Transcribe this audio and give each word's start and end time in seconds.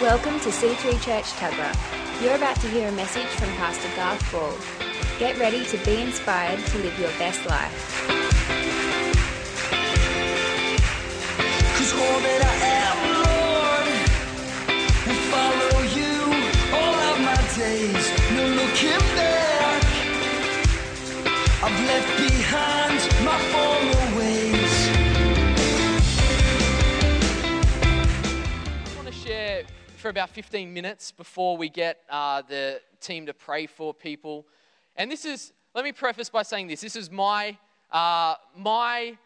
Welcome 0.00 0.38
to 0.40 0.50
C3 0.50 1.02
Church 1.02 1.24
Tuggerah. 1.42 2.22
You're 2.22 2.36
about 2.36 2.54
to 2.60 2.68
hear 2.68 2.88
a 2.88 2.92
message 2.92 3.26
from 3.26 3.48
Pastor 3.56 3.88
Garth 3.96 4.22
Ball. 4.30 4.54
Get 5.18 5.36
ready 5.40 5.64
to 5.64 5.76
be 5.84 6.00
inspired 6.00 6.64
to 6.66 6.78
live 6.78 6.96
your 7.00 7.10
best 7.18 7.44
life. 7.46 8.08
I've 21.60 21.86
left 21.86 22.17
for 30.08 30.10
about 30.10 30.30
15 30.30 30.72
minutes 30.72 31.12
before 31.12 31.58
we 31.58 31.68
get 31.68 31.98
uh, 32.08 32.40
the 32.48 32.80
team 32.98 33.26
to 33.26 33.34
pray 33.34 33.66
for 33.66 33.92
people. 33.92 34.46
And 34.96 35.12
this 35.12 35.26
is, 35.26 35.52
let 35.74 35.84
me 35.84 35.92
preface 35.92 36.30
by 36.30 36.44
saying 36.44 36.68
this 36.68 36.80
this 36.80 36.96
is 36.96 37.10
my, 37.10 37.58
uh, 37.92 38.36
my 38.56 39.18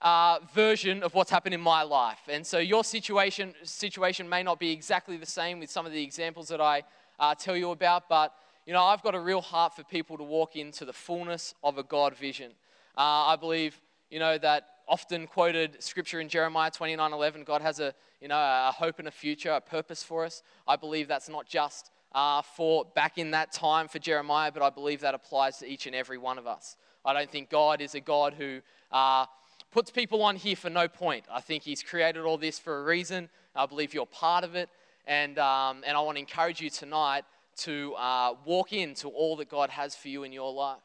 uh, 0.00 0.38
version 0.54 1.02
of 1.02 1.16
what's 1.16 1.32
happened 1.32 1.52
in 1.52 1.60
my 1.60 1.82
life. 1.82 2.20
And 2.28 2.46
so 2.46 2.60
your 2.60 2.84
situation, 2.84 3.54
situation 3.64 4.28
may 4.28 4.44
not 4.44 4.60
be 4.60 4.70
exactly 4.70 5.16
the 5.16 5.26
same 5.26 5.58
with 5.58 5.68
some 5.68 5.84
of 5.84 5.90
the 5.90 6.00
examples 6.00 6.46
that 6.46 6.60
I 6.60 6.84
uh, 7.18 7.34
tell 7.34 7.56
you 7.56 7.72
about, 7.72 8.08
but 8.08 8.32
you 8.66 8.72
know, 8.72 8.84
I've 8.84 9.02
got 9.02 9.16
a 9.16 9.20
real 9.20 9.40
heart 9.40 9.74
for 9.74 9.82
people 9.82 10.16
to 10.16 10.22
walk 10.22 10.54
into 10.54 10.84
the 10.84 10.92
fullness 10.92 11.56
of 11.64 11.76
a 11.76 11.82
God 11.82 12.16
vision. 12.16 12.52
Uh, 12.96 13.34
I 13.34 13.34
believe, 13.34 13.80
you 14.10 14.20
know, 14.20 14.38
that 14.38 14.68
often 14.90 15.28
quoted 15.28 15.80
scripture 15.80 16.20
in 16.20 16.28
Jeremiah 16.28 16.70
29 16.70 17.12
11, 17.12 17.44
God 17.44 17.62
has 17.62 17.78
a, 17.78 17.94
you 18.20 18.26
know, 18.26 18.36
a 18.36 18.72
hope 18.76 18.98
and 18.98 19.06
a 19.06 19.12
future, 19.12 19.52
a 19.52 19.60
purpose 19.60 20.02
for 20.02 20.24
us. 20.24 20.42
I 20.66 20.74
believe 20.74 21.06
that's 21.06 21.28
not 21.28 21.46
just 21.46 21.92
uh, 22.12 22.42
for 22.42 22.84
back 22.84 23.16
in 23.16 23.30
that 23.30 23.52
time 23.52 23.86
for 23.86 24.00
Jeremiah, 24.00 24.50
but 24.50 24.64
I 24.64 24.70
believe 24.70 25.00
that 25.02 25.14
applies 25.14 25.58
to 25.58 25.66
each 25.66 25.86
and 25.86 25.94
every 25.94 26.18
one 26.18 26.38
of 26.38 26.46
us. 26.48 26.76
I 27.04 27.12
don't 27.12 27.30
think 27.30 27.50
God 27.50 27.80
is 27.80 27.94
a 27.94 28.00
God 28.00 28.34
who 28.34 28.60
uh, 28.90 29.26
puts 29.70 29.92
people 29.92 30.22
on 30.22 30.34
here 30.34 30.56
for 30.56 30.68
no 30.68 30.88
point. 30.88 31.24
I 31.32 31.40
think 31.40 31.62
He's 31.62 31.84
created 31.84 32.24
all 32.24 32.36
this 32.36 32.58
for 32.58 32.80
a 32.80 32.82
reason. 32.82 33.28
I 33.54 33.66
believe 33.66 33.94
you're 33.94 34.06
part 34.06 34.42
of 34.42 34.56
it. 34.56 34.68
And, 35.06 35.38
um, 35.38 35.82
and 35.86 35.96
I 35.96 36.00
want 36.00 36.16
to 36.16 36.20
encourage 36.20 36.60
you 36.60 36.68
tonight 36.68 37.24
to 37.58 37.94
uh, 37.94 38.34
walk 38.44 38.72
into 38.72 39.08
all 39.08 39.36
that 39.36 39.48
God 39.48 39.70
has 39.70 39.94
for 39.94 40.08
you 40.08 40.24
in 40.24 40.32
your 40.32 40.52
life. 40.52 40.78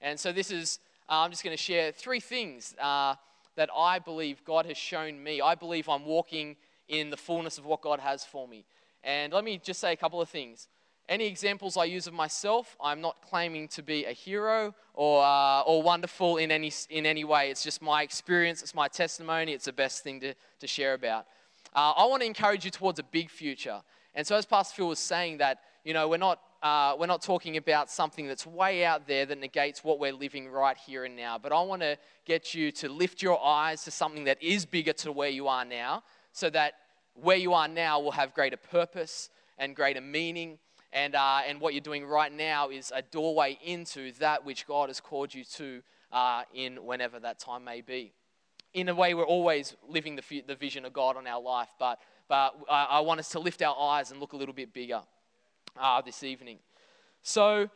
And 0.00 0.18
so, 0.18 0.32
this 0.32 0.50
is, 0.50 0.80
uh, 1.08 1.20
I'm 1.20 1.30
just 1.30 1.44
going 1.44 1.56
to 1.56 1.62
share 1.62 1.92
three 1.92 2.20
things 2.20 2.74
uh, 2.80 3.14
that 3.56 3.70
I 3.76 3.98
believe 3.98 4.44
God 4.44 4.66
has 4.66 4.76
shown 4.76 5.22
me. 5.22 5.40
I 5.40 5.54
believe 5.54 5.88
I'm 5.88 6.04
walking 6.04 6.56
in 6.88 7.10
the 7.10 7.16
fullness 7.16 7.58
of 7.58 7.66
what 7.66 7.80
God 7.80 8.00
has 8.00 8.24
for 8.24 8.46
me. 8.46 8.64
And 9.02 9.32
let 9.32 9.44
me 9.44 9.60
just 9.62 9.80
say 9.80 9.92
a 9.92 9.96
couple 9.96 10.20
of 10.20 10.28
things. 10.28 10.68
Any 11.08 11.26
examples 11.26 11.76
I 11.76 11.84
use 11.84 12.06
of 12.08 12.14
myself, 12.14 12.76
I'm 12.80 13.00
not 13.00 13.16
claiming 13.22 13.68
to 13.68 13.82
be 13.82 14.04
a 14.04 14.12
hero 14.12 14.74
or, 14.92 15.22
uh, 15.24 15.60
or 15.60 15.82
wonderful 15.82 16.38
in 16.38 16.50
any, 16.50 16.72
in 16.90 17.06
any 17.06 17.22
way. 17.22 17.50
It's 17.50 17.62
just 17.62 17.80
my 17.80 18.02
experience, 18.02 18.62
it's 18.62 18.74
my 18.74 18.88
testimony, 18.88 19.52
it's 19.52 19.66
the 19.66 19.72
best 19.72 20.02
thing 20.02 20.20
to, 20.20 20.34
to 20.60 20.66
share 20.66 20.94
about. 20.94 21.26
Uh, 21.74 21.92
I 21.96 22.06
want 22.06 22.22
to 22.22 22.26
encourage 22.26 22.64
you 22.64 22.72
towards 22.72 22.98
a 22.98 23.04
big 23.04 23.30
future. 23.30 23.82
And 24.16 24.26
so, 24.26 24.34
as 24.34 24.46
Pastor 24.46 24.76
Phil 24.76 24.88
was 24.88 24.98
saying, 24.98 25.38
that 25.38 25.60
you 25.84 25.92
know 25.92 26.08
we're 26.08 26.16
not 26.16 26.40
uh, 26.62 26.96
we're 26.98 27.06
not 27.06 27.22
talking 27.22 27.56
about 27.56 27.90
something 27.90 28.26
that's 28.26 28.46
way 28.46 28.84
out 28.84 29.06
there 29.06 29.26
that 29.26 29.38
negates 29.38 29.84
what 29.84 29.98
we're 29.98 30.12
living 30.12 30.48
right 30.48 30.76
here 30.76 31.04
and 31.04 31.16
now. 31.16 31.38
But 31.38 31.52
I 31.52 31.60
want 31.62 31.82
to 31.82 31.98
get 32.24 32.54
you 32.54 32.72
to 32.72 32.88
lift 32.88 33.22
your 33.22 33.42
eyes 33.44 33.84
to 33.84 33.90
something 33.90 34.24
that 34.24 34.42
is 34.42 34.64
bigger 34.64 34.92
to 34.94 35.12
where 35.12 35.28
you 35.28 35.48
are 35.48 35.64
now, 35.64 36.02
so 36.32 36.50
that 36.50 36.74
where 37.14 37.36
you 37.36 37.54
are 37.54 37.68
now 37.68 38.00
will 38.00 38.12
have 38.12 38.34
greater 38.34 38.56
purpose 38.56 39.30
and 39.58 39.76
greater 39.76 40.00
meaning. 40.00 40.58
And, 40.92 41.14
uh, 41.14 41.40
and 41.46 41.60
what 41.60 41.74
you're 41.74 41.80
doing 41.80 42.06
right 42.06 42.32
now 42.32 42.70
is 42.70 42.92
a 42.94 43.02
doorway 43.02 43.58
into 43.64 44.12
that 44.12 44.44
which 44.44 44.66
God 44.66 44.88
has 44.88 45.00
called 45.00 45.34
you 45.34 45.44
to 45.44 45.82
uh, 46.12 46.42
in 46.54 46.84
whenever 46.84 47.20
that 47.20 47.38
time 47.38 47.64
may 47.64 47.80
be 47.80 48.12
in 48.76 48.90
a 48.90 48.94
way, 48.94 49.14
we're 49.14 49.24
always 49.24 49.74
living 49.88 50.16
the, 50.16 50.42
the 50.46 50.54
vision 50.54 50.84
of 50.84 50.92
God 50.92 51.16
on 51.16 51.26
our 51.26 51.40
life, 51.40 51.70
but, 51.78 51.98
but 52.28 52.54
I, 52.68 52.84
I 52.84 53.00
want 53.00 53.20
us 53.20 53.30
to 53.30 53.38
lift 53.38 53.62
our 53.62 53.74
eyes 53.74 54.10
and 54.10 54.20
look 54.20 54.34
a 54.34 54.36
little 54.36 54.54
bit 54.54 54.74
bigger 54.74 55.00
uh, 55.80 56.00
this 56.00 56.22
evening. 56.22 56.58
So, 57.22 57.68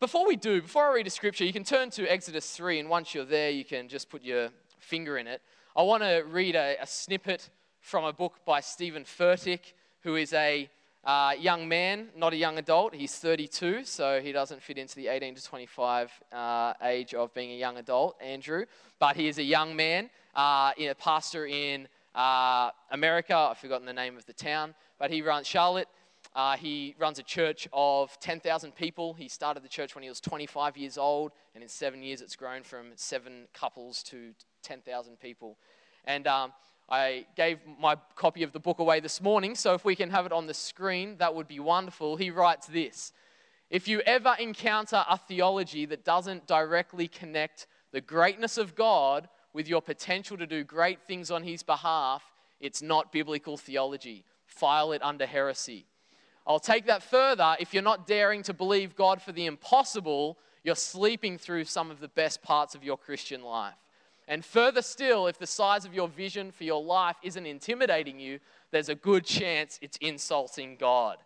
before 0.00 0.26
we 0.26 0.36
do, 0.36 0.62
before 0.62 0.90
I 0.90 0.94
read 0.94 1.06
a 1.06 1.10
scripture, 1.10 1.44
you 1.44 1.52
can 1.52 1.64
turn 1.64 1.90
to 1.90 2.06
Exodus 2.06 2.50
3, 2.52 2.78
and 2.78 2.88
once 2.88 3.14
you're 3.14 3.24
there, 3.24 3.50
you 3.50 3.64
can 3.64 3.88
just 3.88 4.08
put 4.08 4.22
your 4.22 4.50
finger 4.78 5.18
in 5.18 5.26
it. 5.26 5.42
I 5.76 5.82
want 5.82 6.02
to 6.02 6.22
read 6.28 6.54
a, 6.54 6.76
a 6.80 6.86
snippet 6.86 7.50
from 7.80 8.04
a 8.04 8.12
book 8.12 8.40
by 8.44 8.60
Steven 8.60 9.04
Furtick, 9.04 9.72
who 10.02 10.16
is 10.16 10.32
a 10.32 10.70
uh, 11.04 11.32
young 11.38 11.68
man, 11.68 12.08
not 12.16 12.32
a 12.32 12.36
young 12.36 12.58
adult. 12.58 12.94
He's 12.94 13.14
32, 13.14 13.84
so 13.84 14.20
he 14.20 14.32
doesn't 14.32 14.62
fit 14.62 14.78
into 14.78 14.96
the 14.96 15.08
18 15.08 15.34
to 15.34 15.44
25 15.44 16.12
uh, 16.32 16.74
age 16.82 17.14
of 17.14 17.32
being 17.34 17.50
a 17.52 17.56
young 17.56 17.76
adult, 17.78 18.16
Andrew. 18.20 18.66
But 18.98 19.16
he 19.16 19.28
is 19.28 19.38
a 19.38 19.42
young 19.42 19.74
man, 19.74 20.10
uh, 20.34 20.72
a 20.78 20.94
pastor 20.94 21.46
in 21.46 21.88
uh, 22.14 22.70
America. 22.90 23.34
I've 23.34 23.58
forgotten 23.58 23.86
the 23.86 23.92
name 23.92 24.16
of 24.16 24.26
the 24.26 24.32
town, 24.32 24.74
but 24.98 25.10
he 25.10 25.22
runs 25.22 25.46
Charlotte. 25.46 25.88
Uh, 26.34 26.56
he 26.56 26.94
runs 26.98 27.18
a 27.18 27.22
church 27.22 27.68
of 27.72 28.18
10,000 28.20 28.74
people. 28.74 29.14
He 29.14 29.28
started 29.28 29.62
the 29.62 29.68
church 29.68 29.94
when 29.94 30.02
he 30.02 30.08
was 30.08 30.20
25 30.20 30.76
years 30.76 30.98
old, 30.98 31.32
and 31.54 31.62
in 31.62 31.68
seven 31.68 32.02
years 32.02 32.20
it's 32.20 32.36
grown 32.36 32.62
from 32.62 32.92
seven 32.94 33.48
couples 33.54 34.02
to 34.04 34.34
10,000 34.62 35.18
people. 35.18 35.58
And 36.04 36.26
um, 36.26 36.52
I 36.88 37.26
gave 37.36 37.58
my 37.78 37.96
copy 38.14 38.42
of 38.42 38.52
the 38.52 38.60
book 38.60 38.78
away 38.78 39.00
this 39.00 39.20
morning, 39.20 39.54
so 39.54 39.74
if 39.74 39.84
we 39.84 39.94
can 39.94 40.10
have 40.10 40.26
it 40.26 40.32
on 40.32 40.46
the 40.46 40.54
screen, 40.54 41.16
that 41.18 41.34
would 41.34 41.48
be 41.48 41.60
wonderful. 41.60 42.16
He 42.16 42.30
writes 42.30 42.66
this 42.66 43.12
If 43.68 43.88
you 43.88 44.00
ever 44.00 44.34
encounter 44.38 45.04
a 45.08 45.18
theology 45.18 45.86
that 45.86 46.04
doesn't 46.04 46.46
directly 46.46 47.08
connect 47.08 47.66
the 47.92 48.00
greatness 48.00 48.58
of 48.58 48.74
God 48.74 49.28
with 49.52 49.68
your 49.68 49.82
potential 49.82 50.36
to 50.36 50.46
do 50.46 50.64
great 50.64 51.02
things 51.02 51.30
on 51.30 51.42
His 51.42 51.62
behalf, 51.62 52.22
it's 52.60 52.80
not 52.80 53.12
biblical 53.12 53.56
theology. 53.56 54.24
File 54.46 54.92
it 54.92 55.02
under 55.02 55.26
heresy. 55.26 55.86
I'll 56.48 56.58
take 56.58 56.86
that 56.86 57.02
further. 57.02 57.56
If 57.60 57.74
you're 57.74 57.82
not 57.82 58.06
daring 58.06 58.42
to 58.44 58.54
believe 58.54 58.96
God 58.96 59.20
for 59.20 59.32
the 59.32 59.44
impossible, 59.44 60.38
you're 60.64 60.74
sleeping 60.74 61.36
through 61.36 61.64
some 61.64 61.90
of 61.90 62.00
the 62.00 62.08
best 62.08 62.42
parts 62.42 62.74
of 62.74 62.82
your 62.82 62.96
Christian 62.96 63.42
life. 63.42 63.74
And 64.26 64.42
further 64.42 64.80
still, 64.80 65.26
if 65.26 65.38
the 65.38 65.46
size 65.46 65.84
of 65.84 65.94
your 65.94 66.08
vision 66.08 66.50
for 66.50 66.64
your 66.64 66.82
life 66.82 67.16
isn't 67.22 67.44
intimidating 67.46 68.18
you, 68.18 68.40
there's 68.70 68.88
a 68.88 68.94
good 68.94 69.26
chance 69.26 69.78
it's 69.82 69.98
insulting 69.98 70.76
God. 70.76 71.18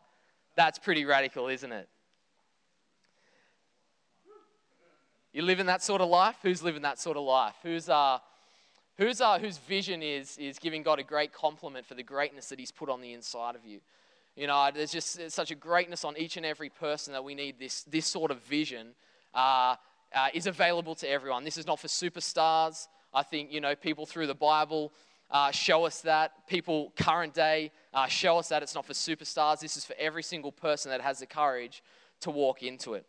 That's 0.56 0.78
pretty 0.78 1.04
radical, 1.04 1.48
isn't 1.48 1.72
it? 1.72 1.88
You 5.32 5.42
living 5.42 5.66
that 5.66 5.82
sort 5.82 6.00
of 6.00 6.08
life? 6.08 6.36
Who's 6.42 6.62
living 6.62 6.82
that 6.82 6.98
sort 6.98 7.16
of 7.16 7.22
life? 7.22 7.54
Who's, 7.62 7.88
uh, 7.88 8.18
who's, 8.98 9.20
uh, 9.20 9.38
whose 9.38 9.58
vision 9.58 10.02
is, 10.02 10.36
is 10.36 10.58
giving 10.58 10.82
God 10.82 10.98
a 10.98 11.04
great 11.04 11.32
compliment 11.32 11.86
for 11.86 11.94
the 11.94 12.02
greatness 12.02 12.48
that 12.48 12.58
He's 12.58 12.72
put 12.72 12.88
on 12.88 13.00
the 13.00 13.12
inside 13.12 13.54
of 13.54 13.64
you? 13.64 13.80
You 14.36 14.46
know, 14.46 14.70
there's 14.74 14.92
just 14.92 15.18
there's 15.18 15.34
such 15.34 15.50
a 15.50 15.54
greatness 15.54 16.04
on 16.04 16.16
each 16.16 16.36
and 16.36 16.46
every 16.46 16.70
person 16.70 17.12
that 17.12 17.22
we 17.22 17.34
need 17.34 17.58
this, 17.58 17.82
this 17.84 18.06
sort 18.06 18.30
of 18.30 18.42
vision. 18.42 18.94
Uh, 19.34 19.76
uh, 20.14 20.28
is 20.34 20.46
available 20.46 20.94
to 20.96 21.08
everyone. 21.08 21.44
This 21.44 21.56
is 21.56 21.66
not 21.66 21.80
for 21.80 21.88
superstars. 21.88 22.88
I 23.14 23.22
think, 23.22 23.52
you 23.52 23.60
know, 23.60 23.74
people 23.74 24.06
through 24.06 24.26
the 24.26 24.34
Bible 24.34 24.92
uh, 25.30 25.50
show 25.50 25.84
us 25.84 26.00
that. 26.02 26.46
People 26.46 26.92
current 26.96 27.34
day 27.34 27.72
uh, 27.94 28.06
show 28.06 28.38
us 28.38 28.48
that 28.48 28.62
it's 28.62 28.74
not 28.74 28.84
for 28.84 28.92
superstars. 28.92 29.60
This 29.60 29.76
is 29.76 29.84
for 29.84 29.94
every 29.98 30.22
single 30.22 30.52
person 30.52 30.90
that 30.90 31.00
has 31.00 31.20
the 31.20 31.26
courage 31.26 31.82
to 32.20 32.30
walk 32.30 32.62
into 32.62 32.94
it. 32.94 33.06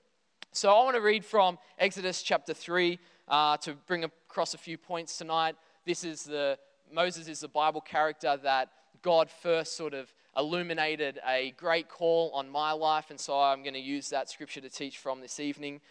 So 0.52 0.70
I 0.70 0.84
want 0.84 0.96
to 0.96 1.02
read 1.02 1.26
from 1.26 1.58
Exodus 1.80 2.22
chapter 2.22 2.54
3 2.54 3.00
uh, 3.28 3.58
to 3.58 3.74
bring 3.88 4.04
across 4.04 4.54
a 4.54 4.58
few 4.58 4.78
points 4.78 5.18
tonight. 5.18 5.56
This 5.86 6.04
is 6.04 6.24
the, 6.24 6.58
Moses 6.92 7.28
is 7.28 7.40
the 7.40 7.48
Bible 7.48 7.82
character 7.82 8.38
that 8.44 8.70
God 9.02 9.30
first 9.30 9.76
sort 9.76 9.94
of 9.94 10.14
illuminated 10.38 11.20
a 11.28 11.54
great 11.58 11.90
call 11.90 12.32
on 12.34 12.50
my 12.50 12.72
life, 12.72 13.10
and 13.10 13.20
so 13.20 13.40
I'm 13.40 13.62
going 13.62 13.74
to 13.74 13.80
use 13.80 14.10
that 14.10 14.30
scripture 14.30 14.62
to 14.62 14.70
teach 14.70 14.98
from 14.98 15.22
this 15.22 15.40
evening. 15.40 15.82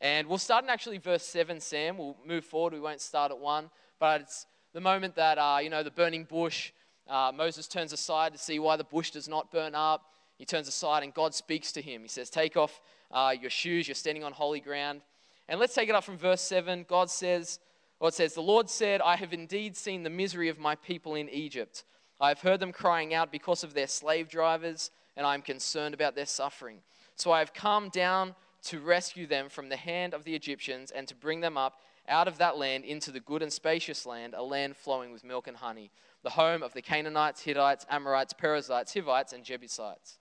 And 0.00 0.26
we'll 0.26 0.38
start 0.38 0.64
in 0.64 0.70
actually 0.70 0.98
verse 0.98 1.22
7, 1.22 1.60
Sam. 1.60 1.96
We'll 1.96 2.16
move 2.26 2.44
forward. 2.44 2.72
We 2.72 2.80
won't 2.80 3.00
start 3.00 3.30
at 3.30 3.38
1. 3.38 3.70
But 4.00 4.22
it's 4.22 4.46
the 4.72 4.80
moment 4.80 5.14
that, 5.14 5.38
uh, 5.38 5.58
you 5.62 5.70
know, 5.70 5.84
the 5.84 5.92
burning 5.92 6.24
bush, 6.24 6.72
uh, 7.08 7.30
Moses 7.32 7.68
turns 7.68 7.92
aside 7.92 8.32
to 8.32 8.38
see 8.38 8.58
why 8.58 8.76
the 8.76 8.84
bush 8.84 9.12
does 9.12 9.28
not 9.28 9.52
burn 9.52 9.76
up. 9.76 10.02
He 10.38 10.44
turns 10.44 10.66
aside 10.66 11.04
and 11.04 11.14
God 11.14 11.34
speaks 11.34 11.70
to 11.72 11.80
him. 11.80 12.02
He 12.02 12.08
says, 12.08 12.30
Take 12.30 12.56
off 12.56 12.80
uh, 13.12 13.32
your 13.40 13.50
shoes. 13.50 13.86
You're 13.86 13.94
standing 13.94 14.24
on 14.24 14.32
holy 14.32 14.58
ground. 14.58 15.02
And 15.48 15.60
let's 15.60 15.74
take 15.74 15.88
it 15.88 15.94
up 15.94 16.02
from 16.02 16.18
verse 16.18 16.40
7. 16.40 16.84
God 16.88 17.08
says, 17.08 17.60
or 18.00 18.08
it 18.08 18.14
says, 18.14 18.34
The 18.34 18.40
Lord 18.40 18.68
said, 18.68 19.00
I 19.00 19.14
have 19.14 19.32
indeed 19.32 19.76
seen 19.76 20.02
the 20.02 20.10
misery 20.10 20.48
of 20.48 20.58
my 20.58 20.74
people 20.74 21.14
in 21.14 21.28
Egypt. 21.28 21.84
I 22.22 22.28
have 22.28 22.40
heard 22.40 22.60
them 22.60 22.70
crying 22.70 23.12
out 23.12 23.32
because 23.32 23.64
of 23.64 23.74
their 23.74 23.88
slave 23.88 24.28
drivers, 24.28 24.92
and 25.16 25.26
I 25.26 25.34
am 25.34 25.42
concerned 25.42 25.92
about 25.92 26.14
their 26.14 26.24
suffering. 26.24 26.78
So 27.16 27.32
I 27.32 27.40
have 27.40 27.52
come 27.52 27.88
down 27.88 28.36
to 28.66 28.78
rescue 28.78 29.26
them 29.26 29.48
from 29.48 29.68
the 29.68 29.76
hand 29.76 30.14
of 30.14 30.22
the 30.22 30.36
Egyptians 30.36 30.92
and 30.92 31.08
to 31.08 31.16
bring 31.16 31.40
them 31.40 31.58
up 31.58 31.80
out 32.08 32.28
of 32.28 32.38
that 32.38 32.56
land 32.56 32.84
into 32.84 33.10
the 33.10 33.18
good 33.18 33.42
and 33.42 33.52
spacious 33.52 34.06
land, 34.06 34.34
a 34.36 34.42
land 34.42 34.76
flowing 34.76 35.12
with 35.12 35.24
milk 35.24 35.48
and 35.48 35.56
honey. 35.56 35.90
the 36.22 36.30
home 36.30 36.62
of 36.62 36.72
the 36.72 36.82
Canaanites, 36.82 37.42
Hittites, 37.42 37.84
Amorites, 37.90 38.32
Perizzites, 38.32 38.94
Hivites, 38.94 39.32
and 39.32 39.42
Jebusites. 39.42 40.18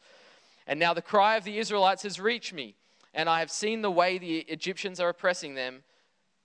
And 0.65 0.79
now 0.79 0.95
the 0.95 1.01
cry 1.03 1.37
of 1.37 1.43
the 1.43 1.59
Israelites 1.59 2.01
has 2.01 2.19
reached 2.19 2.53
me, 2.53 2.75
and 3.13 3.29
I 3.29 3.37
have 3.37 3.51
seen 3.51 3.83
the 3.83 3.91
way 3.91 4.17
the 4.17 4.39
Egyptians 4.39 4.99
are 4.99 5.09
oppressing 5.09 5.53
them. 5.53 5.83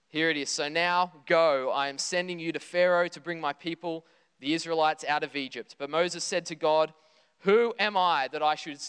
Here 0.09 0.29
it 0.29 0.37
is. 0.37 0.51
So 0.51 0.69
now 0.69 1.11
go, 1.25 1.71
I 1.71 1.89
am 1.89 1.97
sending 1.97 2.37
you 2.37 2.51
to 2.51 2.59
Pharaoh 2.59 3.07
to 3.07 3.19
bring 3.19 3.41
my 3.41 3.53
people, 3.53 4.05
the 4.39 4.53
Israelites, 4.53 5.03
out 5.07 5.23
of 5.23 5.35
Egypt. 5.35 5.75
But 5.77 5.89
Moses 5.89 6.23
said 6.23 6.45
to 6.47 6.55
God, 6.55 6.93
Who 7.39 7.73
am 7.79 7.97
I 7.97 8.27
that 8.31 8.43
I 8.43 8.55
should 8.55 8.79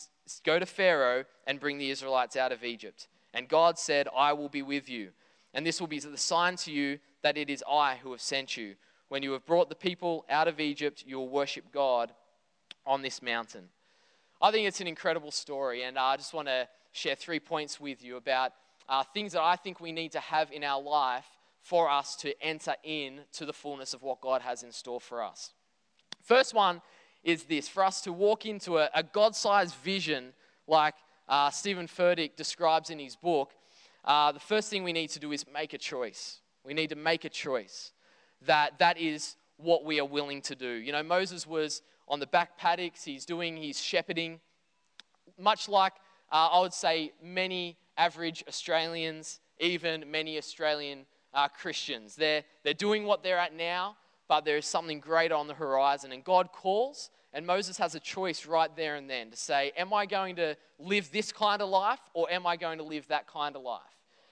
go 0.44 0.58
to 0.58 0.66
Pharaoh 0.66 1.24
and 1.46 1.60
bring 1.60 1.78
the 1.78 1.90
Israelites 1.90 2.36
out 2.36 2.52
of 2.52 2.64
Egypt? 2.64 3.08
And 3.34 3.48
God 3.48 3.78
said, 3.78 4.08
I 4.16 4.32
will 4.32 4.48
be 4.48 4.62
with 4.62 4.88
you. 4.88 5.10
And 5.54 5.66
this 5.66 5.80
will 5.80 5.88
be 5.88 5.98
the 5.98 6.16
sign 6.16 6.56
to 6.56 6.72
you 6.72 6.98
that 7.22 7.36
it 7.36 7.50
is 7.50 7.64
I 7.68 7.96
who 7.96 8.12
have 8.12 8.20
sent 8.20 8.56
you. 8.56 8.74
When 9.08 9.22
you 9.22 9.32
have 9.32 9.46
brought 9.46 9.68
the 9.68 9.74
people 9.74 10.24
out 10.28 10.48
of 10.48 10.60
Egypt, 10.60 11.04
you 11.06 11.16
will 11.16 11.28
worship 11.28 11.64
God 11.72 12.12
on 12.86 13.02
this 13.02 13.22
mountain. 13.22 13.68
I 14.40 14.50
think 14.50 14.68
it's 14.68 14.80
an 14.80 14.86
incredible 14.86 15.30
story, 15.30 15.82
and 15.82 15.98
I 15.98 16.16
just 16.16 16.34
want 16.34 16.48
to 16.48 16.68
share 16.92 17.14
three 17.14 17.40
points 17.40 17.80
with 17.80 18.04
you 18.04 18.16
about 18.16 18.52
uh, 18.88 19.02
things 19.02 19.32
that 19.32 19.42
I 19.42 19.56
think 19.56 19.80
we 19.80 19.92
need 19.92 20.12
to 20.12 20.20
have 20.20 20.52
in 20.52 20.62
our 20.64 20.80
life 20.80 21.26
for 21.62 21.90
us 21.90 22.16
to 22.16 22.40
enter 22.42 22.74
in 22.82 23.20
to 23.32 23.44
the 23.44 23.52
fullness 23.52 23.94
of 23.94 24.02
what 24.02 24.20
God 24.20 24.42
has 24.42 24.62
in 24.62 24.72
store 24.72 25.00
for 25.00 25.22
us. 25.22 25.52
First 26.22 26.54
one 26.54 26.82
is 27.22 27.44
this 27.44 27.68
for 27.68 27.84
us 27.84 28.00
to 28.02 28.12
walk 28.12 28.46
into 28.46 28.78
a, 28.78 28.88
a 28.94 29.02
God 29.02 29.34
sized 29.34 29.74
vision 29.76 30.32
like 30.66 30.94
uh, 31.28 31.50
Steven 31.50 31.86
Furtick 31.86 32.36
describes 32.36 32.90
in 32.90 32.98
his 32.98 33.16
book. 33.16 33.52
Uh, 34.04 34.32
the 34.32 34.40
first 34.40 34.70
thing 34.70 34.84
we 34.84 34.92
need 34.92 35.10
to 35.10 35.18
do 35.18 35.32
is 35.32 35.44
make 35.52 35.74
a 35.74 35.78
choice. 35.78 36.40
We 36.64 36.74
need 36.74 36.90
to 36.90 36.96
make 36.96 37.24
a 37.24 37.28
choice 37.28 37.92
that 38.46 38.78
that 38.78 38.98
is 38.98 39.36
what 39.56 39.84
we 39.84 40.00
are 40.00 40.04
willing 40.04 40.40
to 40.42 40.54
do. 40.54 40.68
You 40.68 40.92
know, 40.92 41.02
Moses 41.02 41.46
was 41.46 41.82
on 42.06 42.20
the 42.20 42.26
back 42.26 42.56
paddocks, 42.56 43.04
he's 43.04 43.26
doing 43.26 43.56
his 43.56 43.80
shepherding, 43.80 44.40
much 45.38 45.68
like 45.68 45.94
uh, 46.32 46.48
I 46.52 46.60
would 46.60 46.72
say 46.72 47.12
many 47.22 47.76
average 47.96 48.44
Australians, 48.48 49.40
even 49.60 50.10
many 50.10 50.38
Australian 50.38 51.06
uh, 51.34 51.48
Christians. 51.48 52.16
They're, 52.16 52.44
they're 52.64 52.74
doing 52.74 53.04
what 53.04 53.22
they're 53.22 53.38
at 53.38 53.54
now, 53.54 53.96
but 54.28 54.44
there 54.44 54.56
is 54.56 54.66
something 54.66 55.00
greater 55.00 55.34
on 55.34 55.46
the 55.46 55.54
horizon. 55.54 56.12
And 56.12 56.24
God 56.24 56.52
calls, 56.52 57.10
and 57.32 57.46
Moses 57.46 57.78
has 57.78 57.94
a 57.94 58.00
choice 58.00 58.46
right 58.46 58.74
there 58.76 58.96
and 58.96 59.08
then 59.08 59.30
to 59.30 59.36
say, 59.36 59.72
Am 59.76 59.92
I 59.92 60.06
going 60.06 60.36
to 60.36 60.56
live 60.78 61.10
this 61.12 61.32
kind 61.32 61.62
of 61.62 61.68
life, 61.68 62.00
or 62.14 62.30
am 62.30 62.46
I 62.46 62.56
going 62.56 62.78
to 62.78 62.84
live 62.84 63.06
that 63.08 63.26
kind 63.26 63.56
of 63.56 63.62
life? 63.62 63.82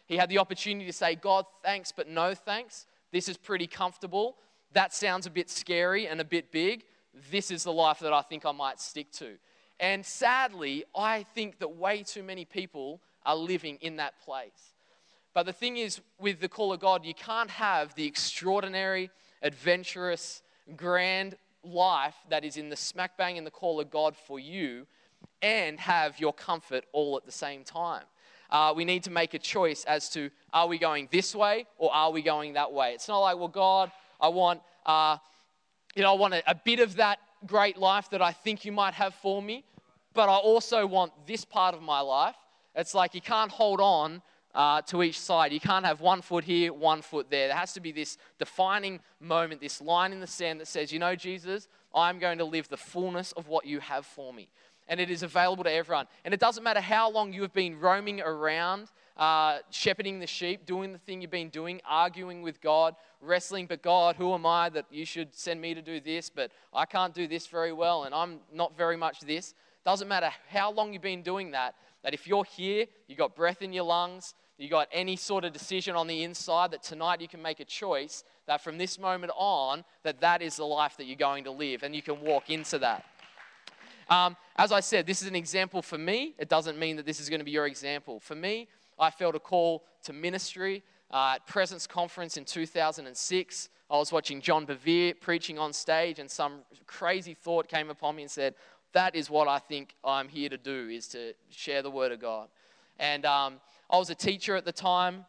He 0.06 0.16
had 0.16 0.28
the 0.28 0.38
opportunity 0.38 0.86
to 0.86 0.92
say, 0.92 1.16
God, 1.16 1.46
thanks, 1.64 1.92
but 1.92 2.08
no 2.08 2.34
thanks. 2.34 2.86
This 3.12 3.28
is 3.28 3.36
pretty 3.36 3.66
comfortable. 3.66 4.36
That 4.72 4.94
sounds 4.94 5.26
a 5.26 5.30
bit 5.30 5.50
scary 5.50 6.06
and 6.06 6.20
a 6.20 6.24
bit 6.24 6.52
big. 6.52 6.84
This 7.30 7.50
is 7.50 7.64
the 7.64 7.72
life 7.72 7.98
that 8.00 8.12
I 8.12 8.22
think 8.22 8.44
I 8.44 8.52
might 8.52 8.80
stick 8.80 9.10
to. 9.12 9.36
And 9.80 10.04
sadly, 10.04 10.84
I 10.94 11.24
think 11.34 11.58
that 11.58 11.76
way 11.76 12.02
too 12.02 12.22
many 12.22 12.44
people 12.44 13.00
are 13.24 13.36
living 13.36 13.78
in 13.80 13.96
that 13.96 14.20
place. 14.20 14.74
But 15.36 15.44
the 15.44 15.52
thing 15.52 15.76
is, 15.76 16.00
with 16.18 16.40
the 16.40 16.48
call 16.48 16.72
of 16.72 16.80
God, 16.80 17.04
you 17.04 17.12
can't 17.12 17.50
have 17.50 17.94
the 17.94 18.06
extraordinary, 18.06 19.10
adventurous, 19.42 20.40
grand 20.76 21.36
life 21.62 22.14
that 22.30 22.42
is 22.42 22.56
in 22.56 22.70
the 22.70 22.76
smack 22.76 23.18
bang 23.18 23.36
in 23.36 23.44
the 23.44 23.50
call 23.50 23.78
of 23.78 23.90
God 23.90 24.16
for 24.16 24.40
you 24.40 24.86
and 25.42 25.78
have 25.78 26.18
your 26.18 26.32
comfort 26.32 26.86
all 26.92 27.18
at 27.18 27.26
the 27.26 27.32
same 27.32 27.64
time. 27.64 28.04
Uh, 28.48 28.72
we 28.74 28.86
need 28.86 29.02
to 29.02 29.10
make 29.10 29.34
a 29.34 29.38
choice 29.38 29.84
as 29.84 30.08
to 30.08 30.30
are 30.54 30.68
we 30.68 30.78
going 30.78 31.06
this 31.12 31.34
way 31.34 31.66
or 31.76 31.92
are 31.92 32.12
we 32.12 32.22
going 32.22 32.54
that 32.54 32.72
way? 32.72 32.92
It's 32.94 33.06
not 33.06 33.18
like, 33.18 33.36
well, 33.36 33.48
God, 33.48 33.92
I 34.18 34.28
want, 34.28 34.62
uh, 34.86 35.18
you 35.94 36.00
know, 36.00 36.14
I 36.14 36.16
want 36.16 36.32
a, 36.32 36.50
a 36.50 36.54
bit 36.54 36.80
of 36.80 36.96
that 36.96 37.18
great 37.44 37.76
life 37.76 38.08
that 38.08 38.22
I 38.22 38.32
think 38.32 38.64
you 38.64 38.72
might 38.72 38.94
have 38.94 39.14
for 39.14 39.42
me, 39.42 39.64
but 40.14 40.30
I 40.30 40.36
also 40.36 40.86
want 40.86 41.12
this 41.26 41.44
part 41.44 41.74
of 41.74 41.82
my 41.82 42.00
life. 42.00 42.36
It's 42.74 42.94
like 42.94 43.14
you 43.14 43.20
can't 43.20 43.50
hold 43.50 43.82
on 43.82 44.22
uh, 44.56 44.80
to 44.80 45.02
each 45.02 45.20
side. 45.20 45.52
You 45.52 45.60
can't 45.60 45.84
have 45.84 46.00
one 46.00 46.22
foot 46.22 46.42
here, 46.42 46.72
one 46.72 47.02
foot 47.02 47.30
there. 47.30 47.48
There 47.48 47.56
has 47.56 47.74
to 47.74 47.80
be 47.80 47.92
this 47.92 48.16
defining 48.38 49.00
moment, 49.20 49.60
this 49.60 49.82
line 49.82 50.12
in 50.12 50.20
the 50.20 50.26
sand 50.26 50.60
that 50.60 50.66
says, 50.66 50.90
you 50.90 50.98
know, 50.98 51.14
Jesus, 51.14 51.68
I'm 51.94 52.18
going 52.18 52.38
to 52.38 52.44
live 52.44 52.68
the 52.68 52.78
fullness 52.78 53.32
of 53.32 53.48
what 53.48 53.66
you 53.66 53.80
have 53.80 54.06
for 54.06 54.32
me. 54.32 54.48
And 54.88 54.98
it 54.98 55.10
is 55.10 55.22
available 55.22 55.62
to 55.64 55.70
everyone. 55.70 56.06
And 56.24 56.32
it 56.32 56.40
doesn't 56.40 56.64
matter 56.64 56.80
how 56.80 57.10
long 57.10 57.34
you 57.34 57.42
have 57.42 57.52
been 57.52 57.78
roaming 57.78 58.22
around, 58.22 58.90
uh, 59.18 59.58
shepherding 59.70 60.20
the 60.20 60.26
sheep, 60.26 60.64
doing 60.64 60.92
the 60.92 60.98
thing 60.98 61.20
you've 61.20 61.30
been 61.30 61.50
doing, 61.50 61.82
arguing 61.86 62.40
with 62.40 62.62
God, 62.62 62.94
wrestling, 63.20 63.66
but 63.66 63.82
God, 63.82 64.16
who 64.16 64.32
am 64.32 64.46
I 64.46 64.70
that 64.70 64.86
you 64.90 65.04
should 65.04 65.34
send 65.34 65.60
me 65.60 65.74
to 65.74 65.82
do 65.82 66.00
this? 66.00 66.30
But 66.30 66.50
I 66.72 66.86
can't 66.86 67.12
do 67.12 67.26
this 67.26 67.46
very 67.46 67.74
well, 67.74 68.04
and 68.04 68.14
I'm 68.14 68.38
not 68.52 68.74
very 68.74 68.96
much 68.96 69.20
this. 69.20 69.54
Doesn't 69.84 70.08
matter 70.08 70.30
how 70.48 70.72
long 70.72 70.94
you've 70.94 71.02
been 71.02 71.22
doing 71.22 71.50
that, 71.50 71.74
that 72.02 72.14
if 72.14 72.26
you're 72.26 72.44
here, 72.44 72.86
you've 73.06 73.18
got 73.18 73.34
breath 73.34 73.62
in 73.62 73.72
your 73.72 73.84
lungs, 73.84 74.34
you 74.58 74.68
got 74.68 74.88
any 74.90 75.16
sort 75.16 75.44
of 75.44 75.52
decision 75.52 75.96
on 75.96 76.06
the 76.06 76.22
inside, 76.22 76.70
that 76.70 76.82
tonight 76.82 77.20
you 77.20 77.28
can 77.28 77.42
make 77.42 77.60
a 77.60 77.64
choice 77.64 78.24
that 78.46 78.62
from 78.62 78.78
this 78.78 78.98
moment 78.98 79.32
on, 79.36 79.84
that 80.02 80.20
that 80.20 80.40
is 80.40 80.56
the 80.56 80.64
life 80.64 80.96
that 80.96 81.04
you're 81.04 81.16
going 81.16 81.44
to 81.44 81.50
live, 81.50 81.82
and 81.82 81.94
you 81.94 82.02
can 82.02 82.20
walk 82.20 82.48
into 82.48 82.78
that. 82.78 83.04
Um, 84.08 84.36
as 84.56 84.72
I 84.72 84.80
said, 84.80 85.06
this 85.06 85.20
is 85.20 85.28
an 85.28 85.36
example 85.36 85.82
for 85.82 85.98
me. 85.98 86.34
It 86.38 86.48
doesn't 86.48 86.78
mean 86.78 86.96
that 86.96 87.06
this 87.06 87.20
is 87.20 87.28
going 87.28 87.40
to 87.40 87.44
be 87.44 87.50
your 87.50 87.66
example. 87.66 88.20
For 88.20 88.34
me, 88.34 88.68
I 88.98 89.10
felt 89.10 89.34
a 89.34 89.40
call 89.40 89.84
to 90.04 90.12
ministry. 90.12 90.82
Uh, 91.10 91.34
at 91.34 91.46
Presence 91.46 91.86
Conference 91.86 92.36
in 92.36 92.44
2006, 92.44 93.68
I 93.90 93.96
was 93.96 94.10
watching 94.10 94.40
John 94.40 94.66
Bevere 94.66 95.20
preaching 95.20 95.58
on 95.58 95.72
stage, 95.72 96.18
and 96.18 96.30
some 96.30 96.60
crazy 96.86 97.34
thought 97.34 97.68
came 97.68 97.90
upon 97.90 98.16
me 98.16 98.22
and 98.22 98.30
said, 98.30 98.54
That 98.92 99.14
is 99.14 99.28
what 99.28 99.48
I 99.48 99.58
think 99.58 99.94
I'm 100.04 100.28
here 100.28 100.48
to 100.48 100.56
do, 100.56 100.88
is 100.88 101.06
to 101.08 101.34
share 101.50 101.82
the 101.82 101.90
Word 101.90 102.10
of 102.12 102.20
God. 102.20 102.48
And 102.98 103.24
um, 103.24 103.60
I 103.88 103.98
was 103.98 104.10
a 104.10 104.16
teacher 104.16 104.56
at 104.56 104.64
the 104.64 104.72
time, 104.72 105.24